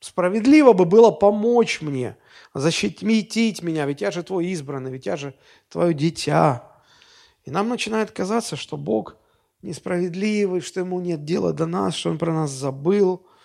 [0.00, 2.16] справедливо бы было помочь мне,
[2.54, 5.34] защитить меня, ведь я же твой избранный, ведь я же
[5.68, 6.72] твое дитя.
[7.44, 9.16] И нам начинает казаться, что Бог
[9.62, 13.26] несправедливый, что ему нет дела до нас, что он про нас забыл–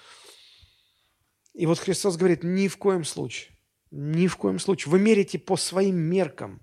[1.53, 3.55] и вот Христос говорит, ни в коем случае,
[3.91, 4.91] ни в коем случае.
[4.91, 6.61] Вы мерите по своим меркам.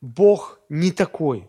[0.00, 1.48] Бог не такой.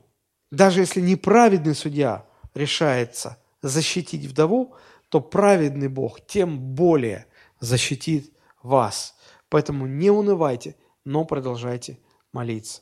[0.52, 4.76] Даже если неправедный судья решается защитить вдову,
[5.10, 7.26] то праведный Бог тем более
[7.66, 8.32] защитит
[8.64, 9.16] вас.
[9.50, 12.00] Поэтому не унывайте, но продолжайте
[12.32, 12.82] молиться.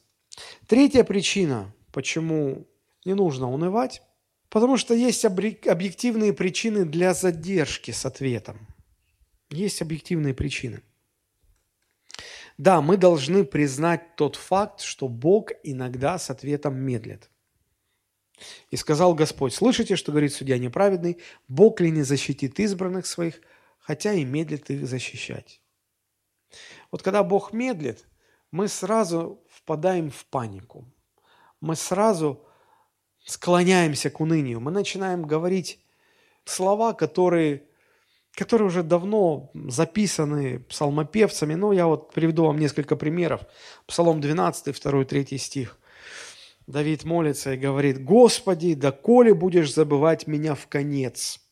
[0.68, 2.68] Третья причина, почему
[3.06, 4.02] не нужно унывать,
[4.50, 8.68] потому что есть объективные причины для задержки с ответом.
[9.50, 10.82] Есть объективные причины.
[12.58, 17.30] Да, мы должны признать тот факт, что Бог иногда с ответом медлит.
[18.70, 23.42] И сказал Господь, слышите, что говорит судья неправедный, Бог ли не защитит избранных своих,
[23.84, 25.62] хотя и медлит их защищать.
[26.92, 28.08] Вот когда Бог медлит,
[28.52, 30.86] мы сразу впадаем в панику.
[31.60, 32.46] Мы сразу
[33.26, 34.60] склоняемся к унынию.
[34.60, 35.80] Мы начинаем говорить
[36.46, 37.68] слова, которые
[38.36, 41.54] которые уже давно записаны псалмопевцами.
[41.54, 43.42] Ну, я вот приведу вам несколько примеров.
[43.86, 45.78] Псалом 12, 2, 3 стих.
[46.66, 51.43] Давид молится и говорит, «Господи, да коли будешь забывать меня в конец,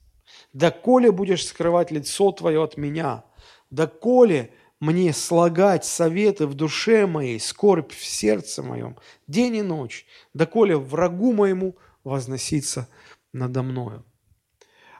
[0.53, 3.23] да коли будешь скрывать лицо Твое от меня,
[3.69, 10.05] да коли мне слагать советы в душе моей, скорбь в сердце моем, день и ночь,
[10.33, 12.87] да коли врагу моему возноситься
[13.33, 14.03] надо мною».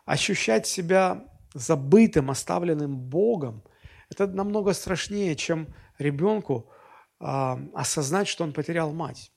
[0.06, 3.64] Ощущать себя забытым, оставленным Богом,
[4.10, 6.70] это намного страшнее, чем ребенку
[7.20, 7.26] э,
[7.74, 9.32] осознать, что он потерял мать.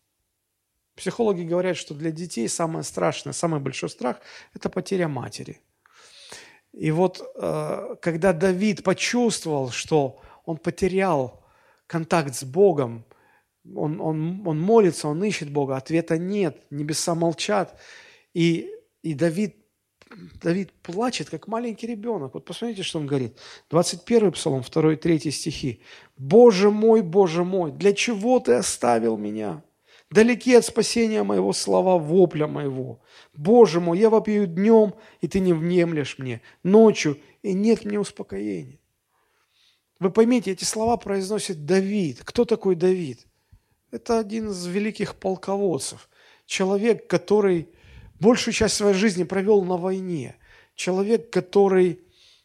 [0.97, 4.21] Психологи говорят, что для детей самое страшное, самый большой страх–
[4.55, 5.61] это потеря матери.
[6.77, 11.45] И вот э, когда Давид почувствовал, что он потерял
[11.87, 13.05] контакт с Богом,
[13.75, 17.79] он, он, он молится, он ищет Бога, ответа нет, небеса молчат.
[18.35, 18.71] И,
[19.03, 19.57] и Давид,
[20.43, 22.35] Давид плачет, как маленький ребенок.
[22.35, 23.39] Вот посмотрите, что он говорит.
[23.71, 25.81] 21 Псалом, 2 и 3 стихи.
[26.17, 29.63] «Боже мой, Боже мой, для чего Ты оставил меня?
[30.15, 33.01] Далеки от спасения моего слова, вопля моего.
[33.33, 38.79] Боже мой, я вопию днем, и Ты не внемлешь мне, ночью, и нет мне успокоения».
[39.99, 42.21] Вы поймите, эти слова произносит Давид.
[42.23, 43.27] Кто такой Давид?
[43.91, 46.09] Это один из великих полководцев.
[46.47, 47.69] Человек, который
[48.21, 50.37] большую часть своей жизни провел на войне.
[50.77, 52.04] Человек, который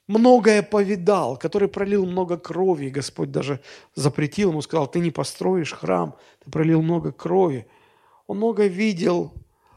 [0.10, 2.90] многое повидал, который пролил много крови.
[2.90, 3.62] Господь даже
[3.94, 7.68] запретил ему, сказал, ты не построишь храм, ты пролил много крови.
[8.26, 9.32] Он много видел,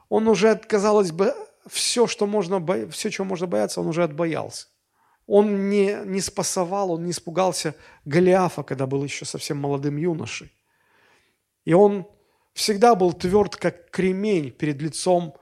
[0.09, 1.35] он уже, казалось бы,
[1.68, 4.66] все, что можно, все, чего можно бояться, он уже отбоялся.
[5.27, 7.75] Он не, не спасовал, он не испугался
[8.07, 10.51] Голиафа, когда был еще совсем молодым юношей.
[11.64, 12.07] И он
[12.55, 15.35] всегда был тверд, как кремень перед лицом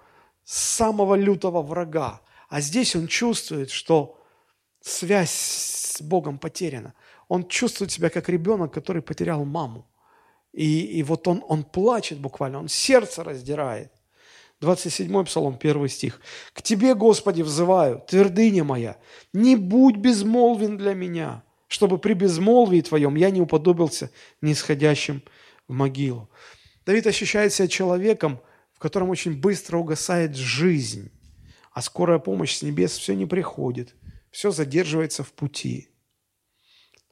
[0.44, 2.20] самого лютого врага.
[2.48, 4.19] А здесь он чувствует, что
[4.80, 6.94] связь с Богом потеряна.
[7.28, 9.86] Он чувствует себя как ребенок, который потерял маму.
[10.52, 13.92] И, и вот он, он плачет буквально, он сердце раздирает.
[14.60, 16.20] 27 Псалом, 1 стих.
[16.52, 18.98] «К Тебе, Господи, взываю, твердыня моя,
[19.32, 24.10] не будь безмолвен для меня, чтобы при безмолвии Твоем я не уподобился
[24.42, 25.22] нисходящим
[25.66, 26.28] в могилу.
[26.84, 28.40] Давид ощущает себя человеком,
[28.74, 31.10] в котором очень быстро угасает жизнь,
[31.72, 33.94] а скорая помощь с небес все не приходит,
[34.30, 35.88] все задерживается в пути.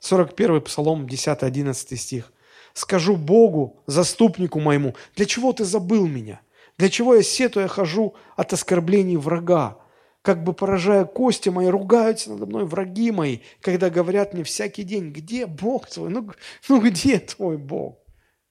[0.01, 2.33] 41 Псалом, 10-11 стих.
[2.75, 6.41] «Скажу Богу, заступнику моему, для чего ты забыл меня?
[6.77, 9.79] Для чего я сетуя хожу от оскорблений врага?
[10.23, 15.11] Как бы поражая кости мои, ругаются надо мной враги мои, когда говорят мне всякий день,
[15.11, 16.11] где Бог твой?
[16.11, 16.31] Ну,
[16.69, 17.99] ну где твой Бог?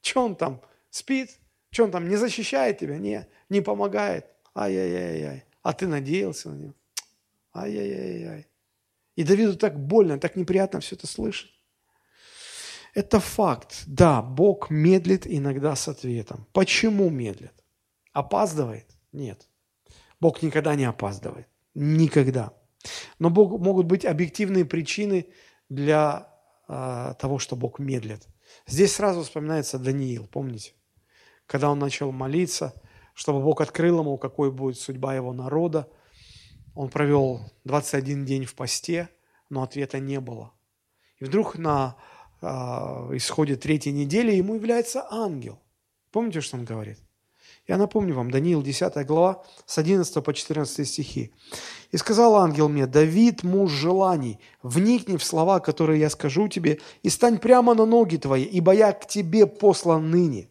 [0.01, 1.39] Что он там, спит?
[1.69, 2.97] Что он там, не защищает тебя?
[2.97, 4.25] Не, не помогает.
[4.55, 5.45] Ай-яй-яй-яй.
[5.61, 6.73] А ты надеялся на него?
[7.53, 8.47] Ай-яй-яй-яй.
[9.17, 11.51] И Давиду так больно, так неприятно все это слышать.
[12.93, 13.83] Это факт.
[13.87, 16.47] Да, Бог медлит иногда с ответом.
[16.53, 17.53] Почему медлит?
[18.13, 18.85] Опаздывает?
[19.11, 19.49] Нет.
[20.19, 21.47] Бог никогда не опаздывает.
[21.73, 22.53] Никогда.
[23.17, 25.27] Но Бог, могут быть объективные причины
[25.67, 26.29] для
[26.67, 28.27] э, того, что Бог медлит.
[28.67, 30.73] Здесь сразу вспоминается Даниил, помните?
[31.47, 32.73] Когда он начал молиться,
[33.15, 35.89] чтобы Бог открыл ему, какой будет судьба его народа.
[36.77, 39.09] Он провел 21 день в посте,
[39.49, 40.53] но ответа не было.
[41.17, 41.95] И вдруг на
[42.39, 42.45] э,
[43.13, 45.59] исходе третьей недели ему является ангел.
[46.11, 46.99] Помните, что он говорит?
[47.67, 51.33] Я напомню вам, Даниил 10 глава, с 11 по 14 стихи.
[51.89, 57.09] «И сказал ангел мне, Давид, муж желаний, вникни в слова, которые я скажу тебе, и
[57.09, 60.49] стань прямо на ноги твои, ибо я к тебе послан ныне».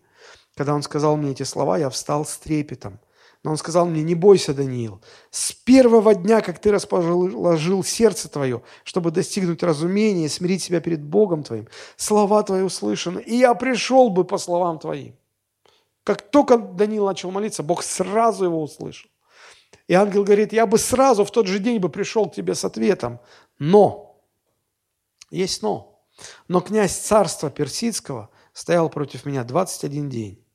[0.57, 2.99] Когда он сказал мне эти слова, я встал с трепетом.
[3.47, 8.61] Но он сказал мне, не бойся, Даниил, с первого дня, как ты расположил сердце твое,
[8.83, 14.25] чтобы достигнуть разумения смирить себя перед Богом твоим, слова твои услышаны, и я пришел бы
[14.25, 15.15] по словам твоим.
[16.03, 19.09] Как только Даниил начал молиться, Бог сразу его услышал.
[19.87, 22.65] И ангел говорит, я бы сразу в тот же день бы пришел к тебе с
[22.65, 23.21] ответом.
[23.61, 24.21] Но,
[25.31, 26.01] есть но.
[26.49, 30.46] Но князь царства персидского стоял против меня 21 день.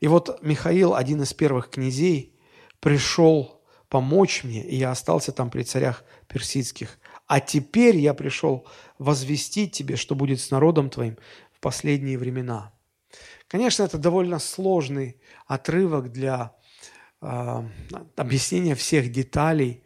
[0.00, 2.38] И вот Михаил, один из первых князей,
[2.80, 6.98] пришел помочь мне, и я остался там при царях персидских.
[7.26, 8.66] А теперь я пришел
[8.98, 11.16] возвестить тебе, что будет с народом твоим
[11.52, 12.72] в последние времена.
[13.48, 16.54] Конечно, это довольно сложный отрывок для
[17.22, 17.62] э,
[18.16, 19.84] объяснения всех деталей,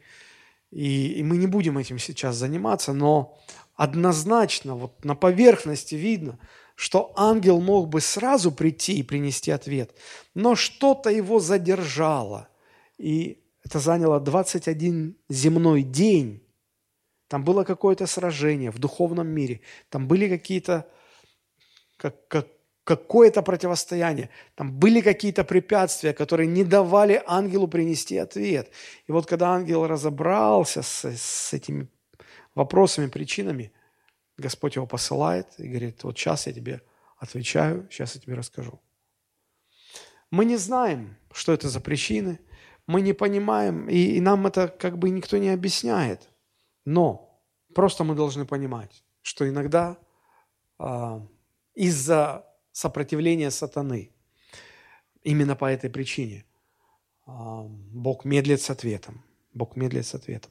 [0.70, 3.38] и, и мы не будем этим сейчас заниматься, но
[3.74, 6.38] однозначно вот на поверхности видно,
[6.80, 9.94] что ангел мог бы сразу прийти и принести ответ,
[10.34, 12.48] но что-то его задержало,
[12.96, 16.42] и это заняло 21 земной день.
[17.28, 20.88] Там было какое-то сражение в духовном мире, там были какие-то
[21.98, 22.46] как, как,
[22.84, 28.70] какое-то противостояние, там были какие-то препятствия, которые не давали ангелу принести ответ.
[29.06, 31.88] И вот когда ангел разобрался с, с этими
[32.54, 33.70] вопросами, причинами,
[34.40, 36.82] Господь его посылает и говорит, вот сейчас я тебе
[37.18, 38.80] отвечаю, сейчас я тебе расскажу.
[40.30, 42.38] Мы не знаем, что это за причины,
[42.86, 46.28] мы не понимаем, и, и нам это как бы никто не объясняет.
[46.84, 47.42] Но
[47.74, 49.98] просто мы должны понимать, что иногда
[50.78, 51.20] э,
[51.74, 54.12] из-за сопротивление сатаны.
[55.22, 56.44] Именно по этой причине
[57.26, 59.22] а, Бог медлит с ответом.
[59.52, 60.50] Бог медлит с ответом.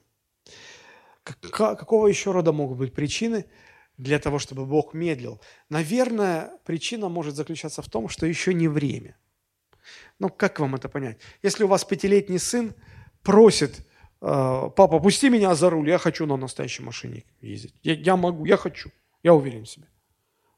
[1.23, 3.45] Какого еще рода могут быть причины
[3.99, 5.39] для того, чтобы Бог медлил?
[5.69, 9.15] Наверное, причина может заключаться в том, что еще не время.
[10.19, 11.19] Ну, как вам это понять?
[11.43, 12.73] Если у вас пятилетний сын
[13.21, 13.85] просит,
[14.21, 17.75] «Э, папа, пусти меня за руль, я хочу на настоящей машине ездить.
[17.83, 18.89] Я, я могу, я хочу,
[19.23, 19.87] я уверен в себе.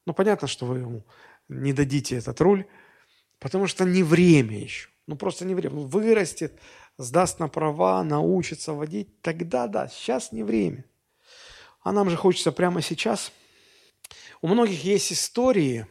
[0.05, 1.03] Ну, понятно, что вы ему
[1.49, 2.65] не дадите этот руль,
[3.39, 4.89] потому что не время еще.
[5.07, 5.75] Ну, просто не время.
[5.75, 6.59] Вырастет,
[6.97, 10.85] сдаст на права, научится водить, тогда да, сейчас не время.
[11.81, 13.31] А нам же хочется прямо сейчас.
[14.41, 15.87] У многих есть истории,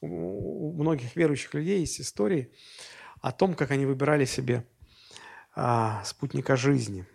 [0.00, 2.52] у многих верующих людей есть истории
[3.20, 4.66] о том, как они выбирали себе
[5.54, 7.06] а, спутника жизни.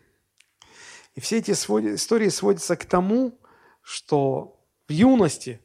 [1.16, 3.40] И все эти истории сводятся к тому,
[3.82, 5.62] что в юности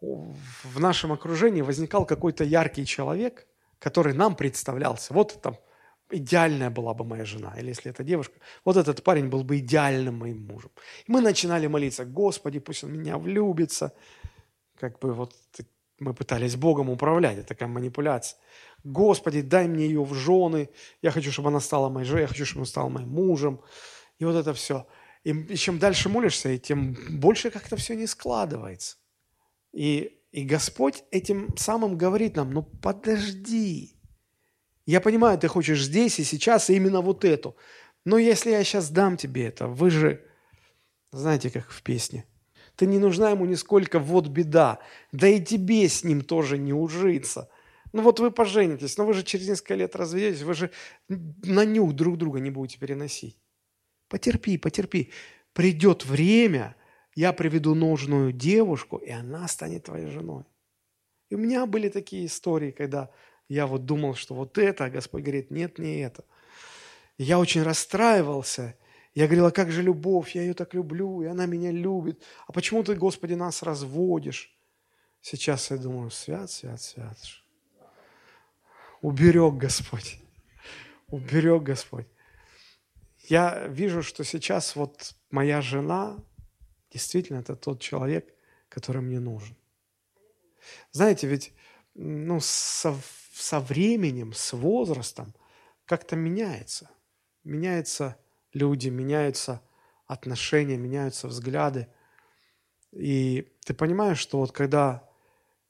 [0.00, 3.46] в нашем окружении возникал какой-то яркий человек,
[3.78, 5.12] который нам представлялся.
[5.12, 5.58] Вот там
[6.10, 8.34] идеальная была бы моя жена, или если это девушка,
[8.64, 10.70] вот этот парень был бы идеальным моим мужем.
[11.06, 13.92] И мы начинали молиться, Господи, пусть он меня влюбится.
[14.78, 15.34] Как бы вот
[15.98, 18.38] мы пытались Богом управлять, это такая манипуляция.
[18.82, 20.68] Господи, дай мне ее в жены,
[21.02, 23.60] я хочу, чтобы она стала моей женой, я хочу, чтобы она стала моим мужем.
[24.18, 24.86] И вот это все.
[25.22, 28.96] И, и чем дальше молишься, тем больше как-то все не складывается.
[29.72, 33.93] И, и Господь этим самым говорит нам, ну подожди,
[34.86, 37.56] я понимаю, ты хочешь здесь и сейчас именно вот эту.
[38.04, 40.24] Но если я сейчас дам тебе это, вы же,
[41.10, 42.26] знаете, как в песне,
[42.76, 44.80] ты не нужна ему нисколько, вот беда.
[45.12, 47.48] Да и тебе с ним тоже не ужиться.
[47.92, 50.70] Ну вот вы поженитесь, но вы же через несколько лет разведетесь, вы же
[51.08, 53.38] на нюх друг друга не будете переносить.
[54.08, 55.12] Потерпи, потерпи.
[55.52, 56.74] Придет время,
[57.14, 60.44] я приведу нужную девушку, и она станет твоей женой.
[61.30, 63.10] И у меня были такие истории, когда
[63.48, 66.24] я вот думал, что вот это, а Господь говорит, нет, не это.
[67.18, 68.76] Я очень расстраивался.
[69.14, 70.34] Я говорил, а как же любовь?
[70.34, 72.22] Я ее так люблю, и она меня любит.
[72.46, 74.52] А почему ты, Господи, нас разводишь?
[75.20, 77.18] Сейчас я думаю, свят, свят, свят.
[79.00, 80.18] Уберег Господь.
[81.08, 82.06] Уберег Господь.
[83.28, 86.18] Я вижу, что сейчас вот моя жена,
[86.90, 88.34] действительно, это тот человек,
[88.68, 89.56] который мне нужен.
[90.90, 91.52] Знаете, ведь
[91.94, 92.94] ну, со,
[93.34, 95.34] со временем, с возрастом
[95.84, 96.90] как-то меняется.
[97.42, 98.16] Меняются
[98.52, 99.60] люди, меняются
[100.06, 101.88] отношения, меняются взгляды.
[102.92, 105.08] И ты понимаешь, что вот когда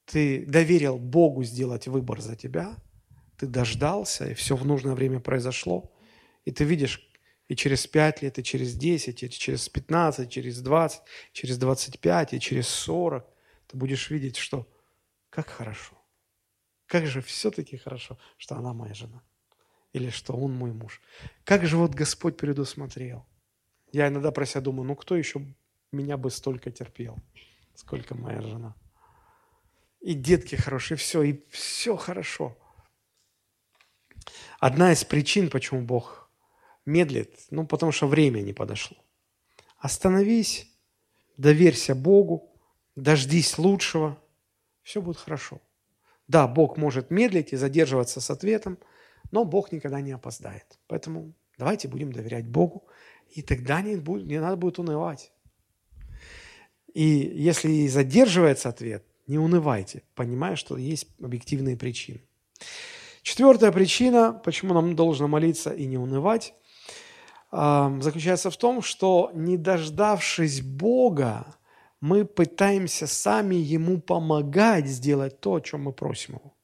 [0.05, 2.77] ты доверил Богу сделать выбор за тебя,
[3.39, 5.91] ты дождался, и все в нужное время произошло,
[6.45, 7.11] и ты видишь,
[7.49, 11.03] и через пять лет, и через десять, и через пятнадцать, через двадцать,
[11.33, 13.27] через двадцать пять, и через сорок,
[13.67, 14.69] ты будешь видеть, что
[15.31, 15.94] как хорошо.
[16.87, 19.23] Как же все-таки хорошо, что она моя жена.
[19.93, 21.01] Или что он мой муж.
[21.45, 23.25] Как же вот Господь предусмотрел.
[23.93, 25.47] Я иногда про себя думаю, ну кто еще
[25.93, 27.17] меня бы столько терпел,
[27.75, 28.75] сколько моя жена.
[30.01, 32.59] И детки хорошие, все, и все хорошо.
[34.59, 36.29] Одна из причин, почему Бог
[36.85, 38.97] медлит, ну, потому что время не подошло.
[39.79, 40.71] Остановись,
[41.37, 42.53] доверься Богу,
[42.97, 44.19] дождись лучшего,
[44.83, 45.61] все будет хорошо.
[46.29, 48.79] Да, Бог может медлить и задерживаться с ответом,
[49.31, 50.79] но Бог никогда не опоздает.
[50.87, 52.87] Поэтому давайте будем доверять Богу,
[53.31, 55.33] и тогда не, будет, не надо будет унывать.
[56.93, 62.23] И если и задерживается ответ, не унывайте, понимая, что есть объективные причины.
[63.23, 66.55] Четвертая причина, почему нам должно молиться и не унывать,
[67.51, 71.57] заключается в том, что не дождавшись Бога,
[72.01, 76.55] мы пытаемся сами ему помогать сделать то, о чем мы просим его.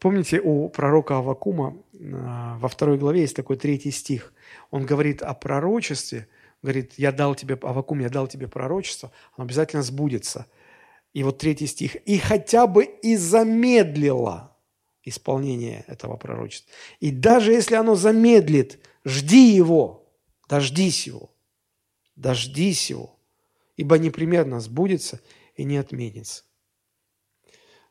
[0.00, 4.32] Помните, у пророка Авакума а, во второй главе есть такой третий стих.
[4.70, 6.26] Он говорит о пророчестве,
[6.62, 10.46] говорит, я дал тебе, Авакум, я дал тебе пророчество, оно обязательно сбудется.
[11.12, 11.96] И вот третий стих.
[12.06, 14.56] И хотя бы и замедлило
[15.04, 16.72] исполнение этого пророчества.
[17.00, 20.08] И даже если оно замедлит, жди его,
[20.48, 21.30] дождись его,
[22.16, 23.19] дождись его
[23.80, 25.22] ибо непременно сбудется
[25.56, 26.44] и не отменится.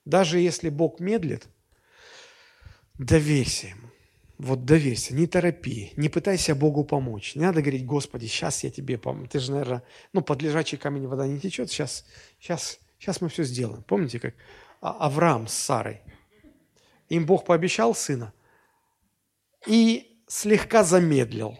[0.06, 1.48] Даже если Бог медлит,
[2.94, 3.90] доверься Ему.
[4.38, 7.36] Вот доверься, не торопи, не пытайся Богу помочь.
[7.36, 9.28] Не надо говорить, Господи, сейчас я тебе помогу.
[9.28, 9.84] Ты же, наверное,
[10.14, 12.06] ну, под лежачий камень вода не течет, сейчас,
[12.40, 13.82] сейчас, сейчас мы все сделаем.
[13.82, 14.36] Помните, как
[14.82, 16.02] а, Авраам с Сарой?
[17.10, 18.32] Им Бог пообещал сына
[19.66, 21.58] и слегка замедлил.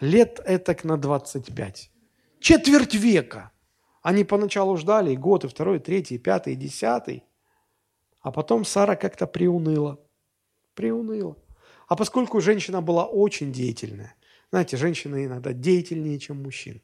[0.00, 1.90] Лет этак на 25.
[2.40, 3.52] Четверть века.
[4.08, 7.24] Они поначалу ждали и год, и второй, и третий, и пятый, и десятый.
[8.22, 10.00] А потом Сара как-то приуныла.
[10.72, 11.36] Приуныла.
[11.88, 14.14] А поскольку женщина была очень деятельная,
[14.50, 16.80] знаете, женщины иногда деятельнее, чем мужчины.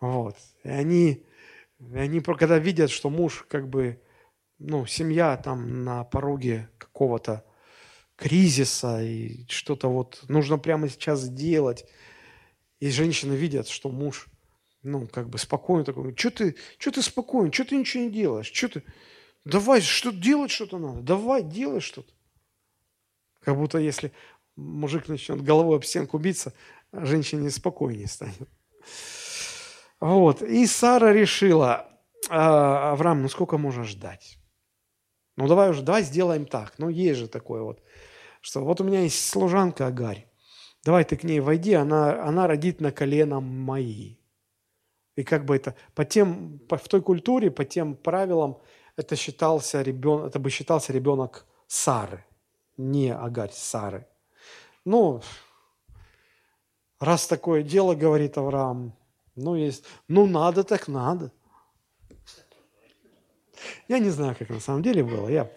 [0.00, 0.34] Вот.
[0.64, 1.26] И они,
[1.92, 4.00] они, когда видят, что муж как бы,
[4.58, 7.44] ну, семья там на пороге какого-то
[8.16, 11.84] кризиса и что-то вот нужно прямо сейчас сделать,
[12.80, 14.28] и женщины видят, что муж,
[14.82, 18.50] ну, как бы спокойно такой, что ты, что ты спокоен, что ты ничего не делаешь,
[18.52, 18.82] что ты,
[19.44, 22.12] давай, что делать что-то надо, давай, делай что-то.
[23.40, 24.12] Как будто если
[24.56, 26.52] мужик начнет головой об стенку биться,
[26.92, 28.48] женщине спокойнее станет.
[30.00, 30.42] Вот.
[30.42, 31.88] И Сара решила,
[32.28, 34.38] «А, Авраам, ну сколько можно ждать?
[35.36, 36.74] Ну давай уже, давай сделаем так.
[36.78, 37.82] Ну есть же такое вот,
[38.40, 40.26] что вот у меня есть служанка Агарь.
[40.84, 44.17] Давай ты к ней войди, она, она родит на колено мои.
[45.18, 48.60] И как бы это, по тем, по, в той культуре, по тем правилам,
[48.94, 52.24] это считался ребенок, это бы считался ребенок Сары,
[52.76, 54.06] не Агарь, Сары.
[54.84, 55.20] Ну,
[57.00, 58.92] раз такое дело, говорит Авраам,
[59.34, 61.32] ну, есть, ну, надо так надо.
[63.88, 65.28] Я не знаю, как на самом деле было.
[65.28, 65.50] Я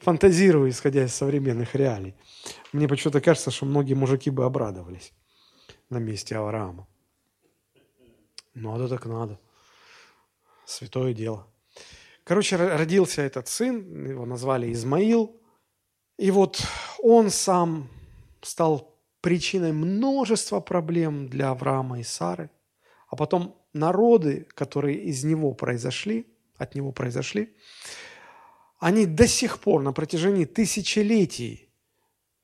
[0.00, 2.14] фантазирую, исходя из современных реалий.
[2.74, 5.14] Мне почему-то кажется, что многие мужики бы обрадовались
[5.88, 6.86] на месте Авраама.
[8.54, 9.38] Надо так надо.
[10.64, 11.46] Святое дело.
[12.24, 15.40] Короче, родился этот сын, его назвали Измаил.
[16.16, 16.60] И вот
[16.98, 17.88] он сам
[18.42, 22.50] стал причиной множества проблем для Авраама и Сары.
[23.08, 26.26] А потом народы, которые из него произошли,
[26.56, 27.56] от него произошли,
[28.78, 31.70] они до сих пор на протяжении тысячелетий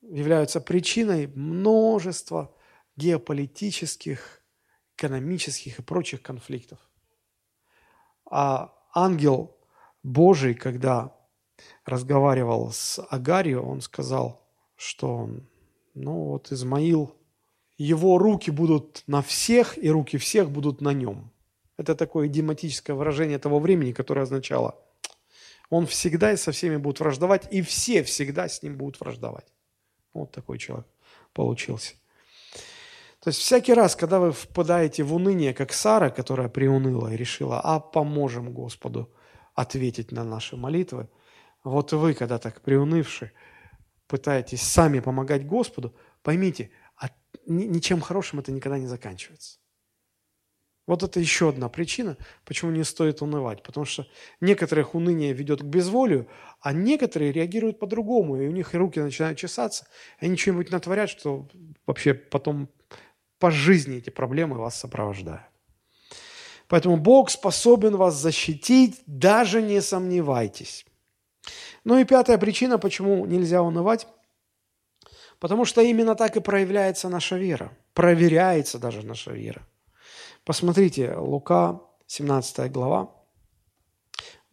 [0.02, 2.54] являются причиной множества
[2.96, 4.42] геополитических,
[4.96, 6.78] экономических и прочих конфликтов.
[8.24, 9.56] А ангел
[10.02, 11.14] Божий, когда
[11.84, 14.42] разговаривал с Агарио, он сказал,
[14.76, 15.30] что
[15.94, 17.14] ну вот Измаил,
[17.78, 21.30] его руки будут на всех, и руки всех будут на нем.
[21.76, 24.80] Это такое идиоматическое выражение того времени, которое означало,
[25.68, 29.46] он всегда и со всеми будет враждовать, и все всегда с ним будут враждовать.
[30.14, 30.86] Вот такой человек
[31.32, 31.94] получился.
[33.26, 37.60] То есть всякий раз, когда вы впадаете в уныние, как Сара, которая приуныла и решила,
[37.60, 39.12] а поможем Господу
[39.52, 41.08] ответить на наши молитвы,
[41.64, 43.32] вот вы, когда так приунывши,
[44.06, 46.70] пытаетесь сами помогать Господу, поймите,
[47.46, 49.58] ничем хорошим это никогда не заканчивается.
[50.86, 53.64] Вот это еще одна причина, почему не стоит унывать.
[53.64, 54.06] Потому что
[54.40, 56.28] некоторых уныние ведет к безволию,
[56.60, 59.88] а некоторые реагируют по-другому, и у них руки начинают чесаться,
[60.20, 61.48] и они что-нибудь натворят, что
[61.86, 62.68] вообще потом
[63.38, 65.42] по жизни эти проблемы вас сопровождают.
[66.68, 70.84] Поэтому Бог способен вас защитить, даже не сомневайтесь.
[71.84, 74.08] Ну и пятая причина, почему нельзя унывать,
[75.38, 79.66] потому что именно так и проявляется наша вера, проверяется даже наша вера–
[80.46, 83.12] Посмотрите, Лука, 17 глава,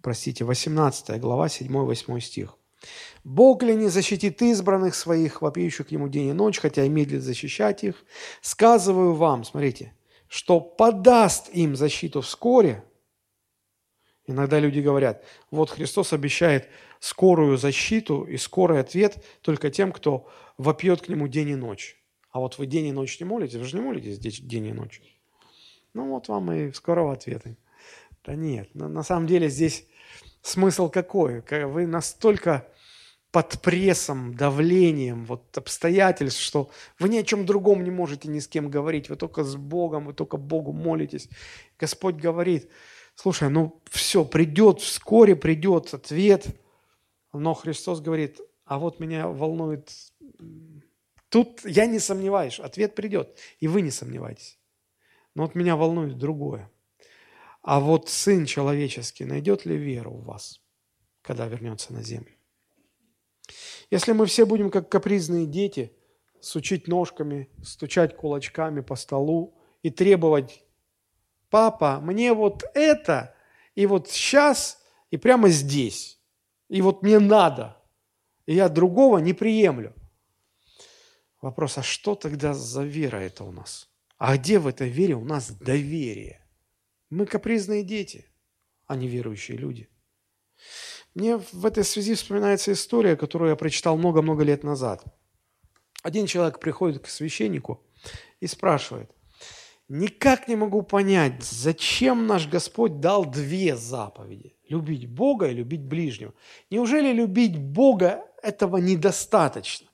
[0.01, 2.57] простите, 18 глава, 7-8 стих.
[3.23, 7.23] «Бог ли не защитит избранных своих, вопиющих к Ему день и ночь, хотя и медлит
[7.23, 8.03] защищать их?
[8.41, 9.93] Сказываю вам, смотрите,
[10.27, 12.83] что подаст им защиту вскоре».
[14.25, 16.69] Иногда люди говорят, вот Христос обещает
[16.99, 21.97] скорую защиту и скорый ответ только тем, кто вопьет к Нему день и ночь.
[22.31, 25.01] А вот вы день и ночь не молитесь, вы же не молитесь день и ночь.
[25.93, 27.55] Ну вот вам и скорого ответа.
[28.25, 29.85] Да нет, на самом деле здесь
[30.41, 31.41] смысл какой?
[31.65, 32.67] Вы настолько
[33.33, 36.69] под прессом, давлением, вот обстоятельств, что
[36.99, 40.05] вы ни о чем другом не можете ни с кем говорить, вы только с Богом,
[40.05, 41.27] вы только Богу молитесь.
[41.79, 42.69] Господь говорит,
[43.15, 46.45] слушай, ну все, придет, вскоре придет ответ,
[47.33, 49.91] но Христос говорит, а вот меня волнует,
[51.29, 54.59] тут я не сомневаюсь, ответ придет, и вы не сомневайтесь.
[55.33, 56.69] Но вот меня волнует другое.
[57.63, 60.61] А вот Сын Человеческий найдет ли веру в вас,
[61.23, 62.32] когда вернется на землю?
[63.93, 65.95] Если мы все будем как капризные дети,
[66.41, 70.63] сучить ножками, стучать кулачками по столу и требовать,
[71.51, 73.35] папа, мне вот это,
[73.75, 76.19] и вот сейчас, и прямо здесь,
[76.69, 77.77] и вот мне надо,
[78.47, 79.93] и я другого не приемлю.
[81.39, 83.91] Вопрос, а что тогда за вера это у нас?
[84.17, 86.43] А где в этой вере у нас доверие?
[87.11, 88.25] Мы капризные дети,
[88.87, 89.87] а не верующие люди.
[91.15, 95.03] Мне в этой связи вспоминается история, которую я прочитал много-много лет назад.
[96.01, 97.81] Один человек приходит к священнику
[98.39, 99.11] и спрашивает,
[99.87, 106.33] «Никак не могу понять, зачем наш Господь дал две заповеди– любить Бога и любить ближнего.
[106.69, 109.87] Неужели любить Бога этого недостаточно?»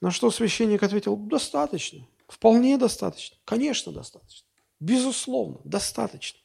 [0.00, 2.06] На что священник ответил, «Достаточно.
[2.28, 3.36] Вполне достаточно.
[3.44, 4.46] Конечно, достаточно.
[4.78, 6.39] Безусловно, достаточно.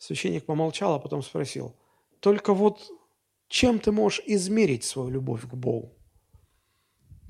[0.00, 1.76] Священник помолчал, а потом спросил,
[2.20, 2.90] только вот
[3.48, 5.94] чем ты можешь измерить свою любовь к Богу?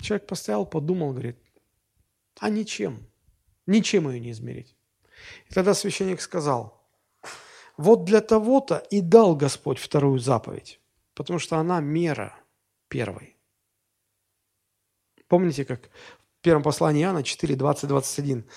[0.00, 1.36] Человек постоял, подумал, говорит,
[2.38, 3.08] а ничем.
[3.66, 4.76] Ничем ее не измерить.
[5.48, 6.80] И тогда священник сказал,
[7.76, 10.80] вот для того-то и дал Господь вторую заповедь,
[11.14, 12.38] потому что она мера
[12.86, 13.36] первой.
[15.26, 15.90] Помните, как
[16.38, 18.48] в первом послании Иоанна 4, 20, 21.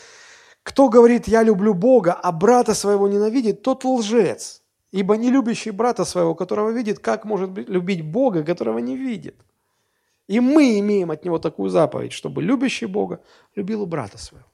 [0.64, 4.62] «Кто говорит, я люблю Бога, а брата своего ненавидит, тот лжец,
[4.92, 9.36] ибо не любящий брата своего, которого видит, как может любить Бога, которого не видит?»
[10.28, 13.20] И мы имеем от него такую заповедь, чтобы любящий Бога
[13.56, 14.48] любил брата своего.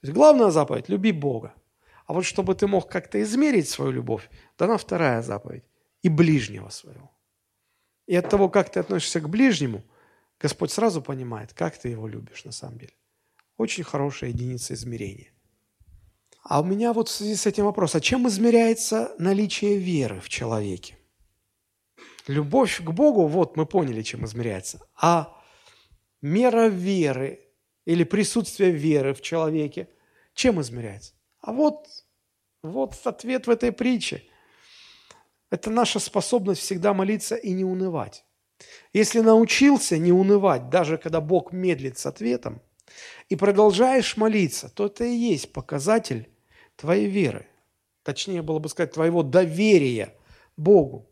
[0.00, 1.54] То есть главная заповедь– люби Бога.
[2.06, 5.62] А вот чтобы ты мог как-то измерить свою любовь, дана вторая заповедь–
[6.02, 7.10] и ближнего своего.
[8.06, 9.82] И от того, как ты относишься к ближнему,
[10.40, 12.92] Господь сразу понимает, как ты его любишь на самом деле.
[13.62, 15.30] Очень хорошая единица измерения.
[16.42, 20.28] А у меня вот в связи с этим вопрос, а чем измеряется наличие веры в
[20.28, 20.98] человеке?
[22.26, 24.80] Любовь к Богу, вот мы поняли, чем измеряется.
[25.00, 25.40] А
[26.20, 27.38] мера веры
[27.84, 29.88] или присутствие веры в человеке,
[30.34, 31.14] чем измеряется?
[31.40, 31.86] А вот,
[32.64, 34.24] вот ответ в этой притче.
[35.50, 38.24] Это наша способность всегда молиться и не унывать.
[38.92, 42.60] Если научился не унывать, даже когда Бог медлит с ответом,
[43.28, 46.28] и продолжаешь молиться, то это и есть показатель
[46.76, 47.46] твоей веры.
[48.02, 50.14] Точнее было бы сказать, твоего доверия
[50.56, 51.08] Богу.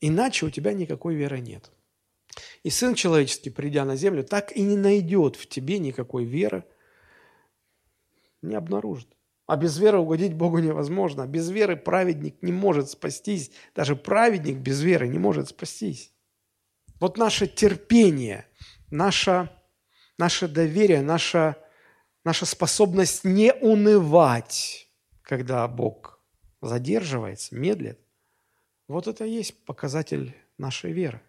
[0.00, 1.70] Иначе у тебя никакой веры нет.
[2.62, 6.64] И Сын Человеческий, придя на землю, так и не найдет в тебе никакой веры,
[8.42, 9.08] не обнаружит.
[9.46, 11.26] А без веры угодить Богу невозможно.
[11.26, 13.50] Без веры праведник не может спастись.
[13.74, 16.12] Даже праведник без веры не может спастись.
[17.00, 18.46] Вот наше терпение,
[18.90, 19.50] наше,
[20.22, 21.56] наше доверие, наша,
[22.24, 24.88] наша способность не унывать,
[25.22, 26.20] когда Бог
[26.60, 27.98] задерживается, медлит,
[28.86, 31.20] вот это и есть показатель нашей веры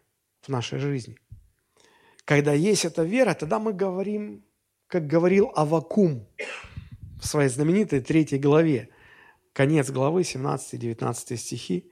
[0.43, 1.17] в нашей жизни.
[2.23, 4.45] Когда есть эта вера, тогда мы говорим,
[4.85, 6.27] как говорил Авакум
[7.19, 8.89] в своей знаменитой третьей главе,
[9.53, 11.91] конец главы, 17-19 стихи,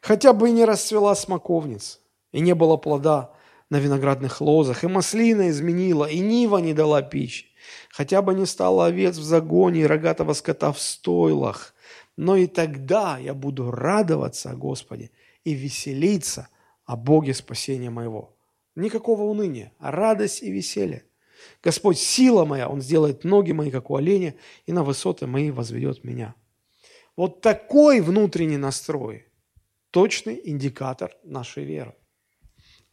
[0.00, 1.98] «Хотя бы и не расцвела смоковница,
[2.30, 3.34] и не было плода
[3.70, 7.46] на виноградных лозах, и маслина изменила, и нива не дала пищи,
[7.90, 11.74] хотя бы не стало овец в загоне и рогатого скота в стойлах,
[12.16, 15.10] но и тогда я буду радоваться о Господе
[15.44, 16.48] и веселиться
[16.84, 18.34] о Боге спасения моего.
[18.74, 21.04] Никакого уныния, а радость и веселье.
[21.62, 24.34] Господь, сила моя, Он сделает ноги мои, как у оленя,
[24.66, 26.34] и на высоты мои возведет меня.
[27.16, 29.26] Вот такой внутренний настрой–
[29.90, 31.94] точный индикатор нашей веры.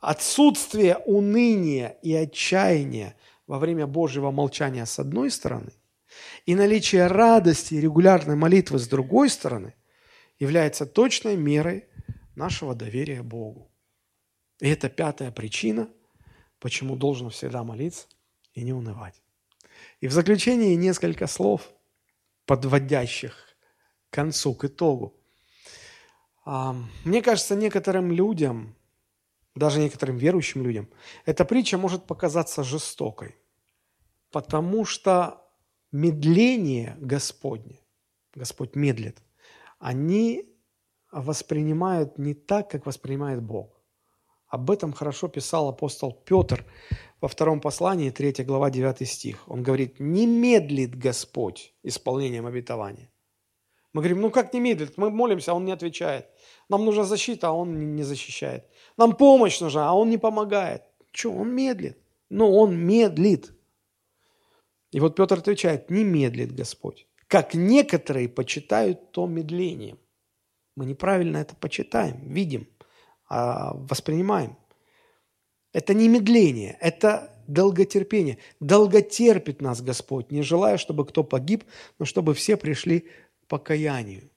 [0.05, 3.15] Отсутствие уныния и отчаяния
[3.47, 5.71] во время Божьего молчания с одной стороны–
[6.45, 9.73] и наличие радости и регулярной молитвы с другой стороны
[10.39, 11.85] является точной мерой
[12.35, 13.71] нашего доверия Богу.
[14.59, 15.89] И это пятая причина,
[16.59, 18.07] почему должен всегда молиться
[18.53, 19.21] и не унывать.
[19.99, 21.69] И в заключение несколько слов,
[22.45, 23.35] подводящих
[24.09, 25.19] к концу, к итогу.
[26.45, 28.75] А, мне кажется, некоторым людям,
[29.55, 30.89] даже некоторым верующим людям,
[31.25, 33.35] эта притча может показаться жестокой,
[34.31, 35.41] потому что
[35.91, 37.79] медление Господне,
[38.33, 39.23] Господь медлит,
[39.79, 40.45] они
[41.11, 43.81] воспринимают не так, как воспринимает Бог.
[44.47, 46.65] Об этом хорошо писал апостол Петр
[47.21, 49.43] во втором послании, 3 глава, 9 стих.
[49.47, 53.09] Он говорит, не медлит Господь исполнением обетования.
[53.93, 54.97] Мы говорим, ну как не медлит?
[54.97, 56.27] Мы молимся, а он не отвечает.
[56.69, 58.65] Нам нужна защита, а он не защищает.
[58.97, 60.83] Нам помощь нужна, а он не помогает.
[61.11, 61.97] Что, он медлит?
[62.29, 63.53] Но он медлит.
[64.91, 67.07] И вот Петр отвечает, не медлит Господь.
[67.27, 69.99] Как некоторые почитают то медлением.
[70.75, 72.67] Мы неправильно это почитаем, видим,
[73.27, 74.57] а воспринимаем.
[75.73, 78.37] Это не медление, это долготерпение.
[78.59, 81.63] Долготерпит нас Господь, не желая, чтобы кто погиб,
[81.99, 84.29] но чтобы все пришли к покаянию.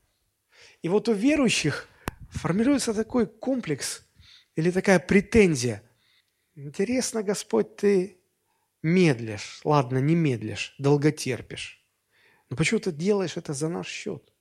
[0.82, 1.88] И вот у верующих
[2.30, 4.06] формируется такой комплекс
[4.56, 5.82] или такая претензия.
[6.54, 8.20] Интересно, Господь, ты
[8.82, 11.84] медлишь, ладно, не медлишь, долготерпишь.
[12.50, 14.32] Но почему ты делаешь это за наш счет?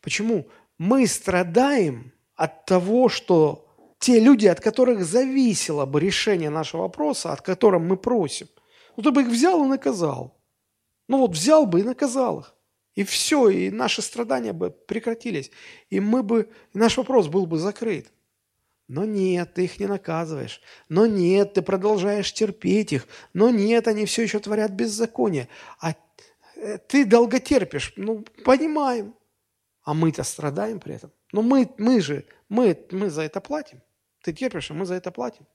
[0.00, 3.68] Почему мы страдаем от того, что
[3.98, 8.48] те люди, от которых зависело бы решение нашего вопроса, от которых мы просим,
[8.96, 10.40] ну ты бы их взял и наказал.
[11.08, 12.54] Ну вот взял бы и наказал их.
[12.94, 15.50] И все, и наши страдания бы прекратились.
[15.90, 18.12] И мы бы, наш вопрос был бы закрыт.
[18.86, 20.60] Но нет, ты их не наказываешь.
[20.88, 23.08] Но нет, ты продолжаешь терпеть их.
[23.32, 25.48] Но нет, они все еще творят беззаконие.
[25.80, 25.94] А
[26.56, 27.94] э, ты долго терпишь.
[27.96, 29.14] Ну, понимаем.
[29.82, 31.10] А мы-то страдаем при этом.
[31.32, 33.80] Но мы, мы же, мы, мы за это платим.
[34.22, 35.46] Ты терпишь, а мы за это платим.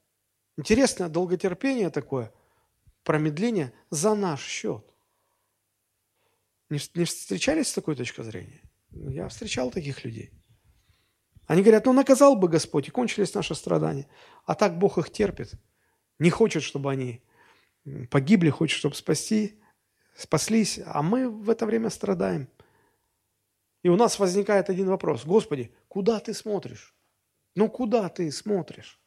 [0.57, 2.33] Интересное долготерпение такое,
[3.03, 4.83] промедление за наш счет.
[6.69, 8.61] Не, не встречались с такой точкой зрения?
[8.91, 10.31] Я встречал таких людей.
[11.47, 14.07] Они говорят, ну наказал бы Господь, и кончились наши страдания.
[14.45, 15.53] А так Бог их терпит.
[16.19, 17.23] Не хочет, чтобы они
[18.11, 19.59] погибли, хочет, чтобы спасти,
[20.15, 22.49] спаслись, а мы в это время страдаем.
[23.81, 25.25] И у нас возникает один вопрос.
[25.25, 26.93] Господи, куда ты смотришь?
[27.55, 28.99] Ну, куда ты смотришь?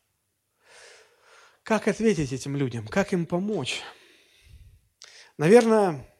[1.63, 2.89] Как ответить этим людям?
[2.89, 3.83] Как им помочь?
[5.39, 6.13] Наверное,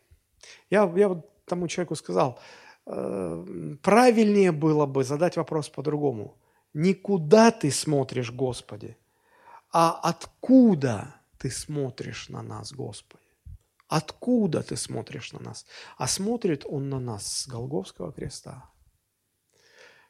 [0.71, 2.39] я, я вот тому человеку сказал–
[2.87, 6.37] Э, правильнее было бы задать вопрос по-другому.
[6.75, 8.97] Не куда ты смотришь, Господи,
[9.71, 13.23] а откуда ты смотришь на нас, Господи.
[13.89, 15.67] Откуда ты смотришь на нас?
[15.99, 18.71] А смотрит он на нас с Голговского креста.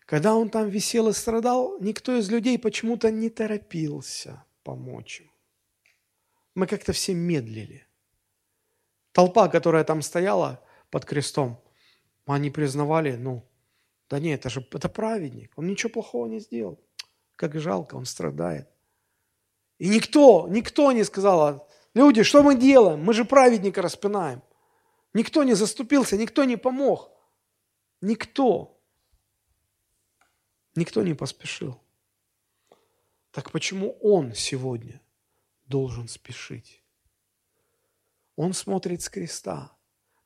[0.07, 5.33] Когда он там висел и страдал, никто из людей почему-то не торопился помочь ему.
[6.55, 7.87] Мы как-то все медлили.
[9.13, 10.63] Толпа, которая там стояла
[10.93, 11.59] под крестом–
[12.27, 13.43] они признавали, ну,
[14.09, 16.79] да нет, это же это праведник, он ничего плохого не сделал.
[17.37, 18.69] Как жалко, он страдает.
[19.79, 23.03] И никто, никто не сказал, люди, что мы делаем?
[23.03, 24.43] Мы же праведника распинаем.
[25.15, 27.11] Никто не заступился, никто не помог.
[28.01, 28.81] Никто.
[30.77, 31.81] Никто не поспешил.
[33.31, 35.01] Так почему он сегодня
[35.65, 36.83] должен спешить?
[38.37, 39.73] Он смотрит с креста.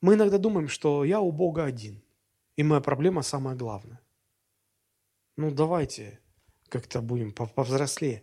[0.06, 2.00] Мы иногда думаем, что я у Бога один,
[2.54, 4.00] и моя проблема самая главная.
[5.36, 6.20] Ну, давайте
[6.68, 8.22] как-то будем повзрослее.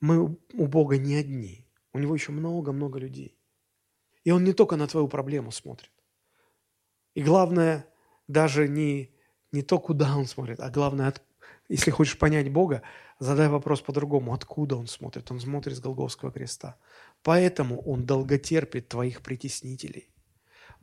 [0.00, 1.68] Мы у Бога не одни.
[1.92, 3.38] У Него еще много-много людей.
[4.24, 5.92] И Он не только на твою проблему смотрит.
[7.14, 7.86] И главное,
[8.26, 9.14] даже не,
[9.52, 11.22] не то, куда Он смотрит, а главное, от,
[11.68, 12.82] если хочешь понять Бога,
[13.20, 14.34] задай вопрос по-другому.
[14.34, 15.30] Откуда Он смотрит?
[15.30, 16.76] Он смотрит с Голговского креста.
[17.22, 20.09] Поэтому Он долготерпит твоих притеснителей.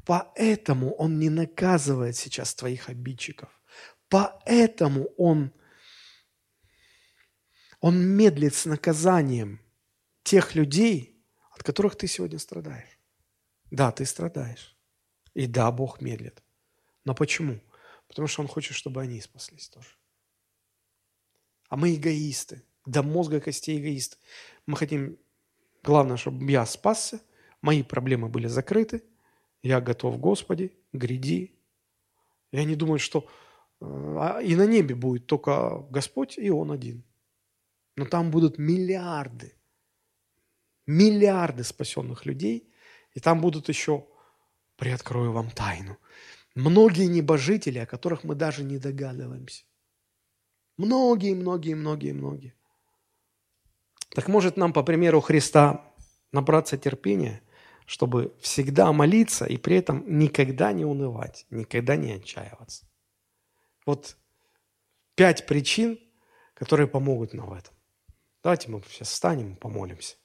[0.07, 3.49] Поэтому Он не наказывает сейчас твоих обидчиков.
[4.07, 5.51] Поэтому Он,
[7.81, 9.59] он медлит с наказанием
[10.23, 12.97] тех людей, от которых ты сегодня страдаешь.
[13.69, 14.77] Да, ты страдаешь.
[15.33, 16.41] И да, Бог медлит.
[17.03, 17.59] Но почему?
[18.07, 19.89] Потому что Он хочет, чтобы они спаслись тоже.
[21.67, 22.63] А мы эгоисты.
[22.85, 24.15] До мозга костей эгоисты.
[24.67, 25.17] Мы хотим,
[25.83, 27.19] главное, чтобы я спасся,
[27.61, 29.03] мои проблемы были закрыты–
[29.63, 31.55] я готов, Господи, гряди.
[32.51, 33.27] Я не думаю, что
[33.81, 33.85] э,
[34.19, 37.03] а и на небе будет только Господь и Он один.
[37.95, 39.53] Но там будут миллиарды,
[40.85, 42.71] миллиарды спасенных людей,
[43.13, 44.05] и там будут еще,
[44.75, 45.97] приоткрою вам тайну,
[46.53, 49.63] многие небожители, о которых мы даже не догадываемся.
[50.77, 52.53] Многие, многие, многие, многие.
[54.09, 55.83] Так может нам, по примеру Христа,
[56.31, 57.41] набраться терпения–
[57.87, 62.85] чтобы всегда молиться и при этом никогда не унывать, никогда не отчаиваться.
[63.85, 64.17] Вот
[65.15, 65.97] пять причин,
[66.53, 67.73] которые помогут нам в этом.
[68.43, 70.17] Давайте мы сейчас встанем и помолимся.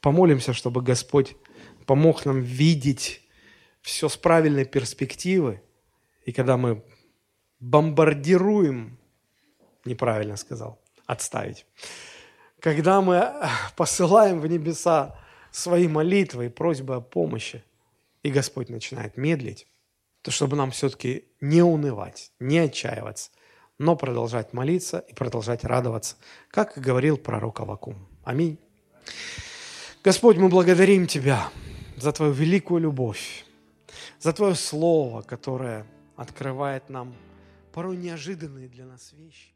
[0.00, 1.36] Помолимся, чтобы Господь
[1.84, 3.22] помог нам видеть
[3.82, 5.62] все с правильной перспективы.
[6.24, 6.84] И когда мы
[7.58, 8.98] бомбардируем,
[9.84, 11.66] неправильно сказал, отставить,
[12.60, 13.34] когда мы
[13.76, 15.18] посылаем в небеса
[15.54, 17.62] свои молитвы и просьбы о помощи,
[18.24, 19.68] и Господь начинает медлить,
[20.22, 23.30] то чтобы нам все-таки не унывать, не отчаиваться,
[23.78, 26.16] но продолжать молиться и продолжать радоваться,
[26.50, 28.08] как говорил пророк Авакум.
[28.24, 28.58] Аминь.
[30.02, 31.50] Господь, мы благодарим Тебя
[31.96, 33.44] за Твою великую любовь,
[34.18, 35.86] за Твое Слово, которое
[36.16, 37.14] открывает нам
[37.72, 39.53] порой неожиданные для нас вещи.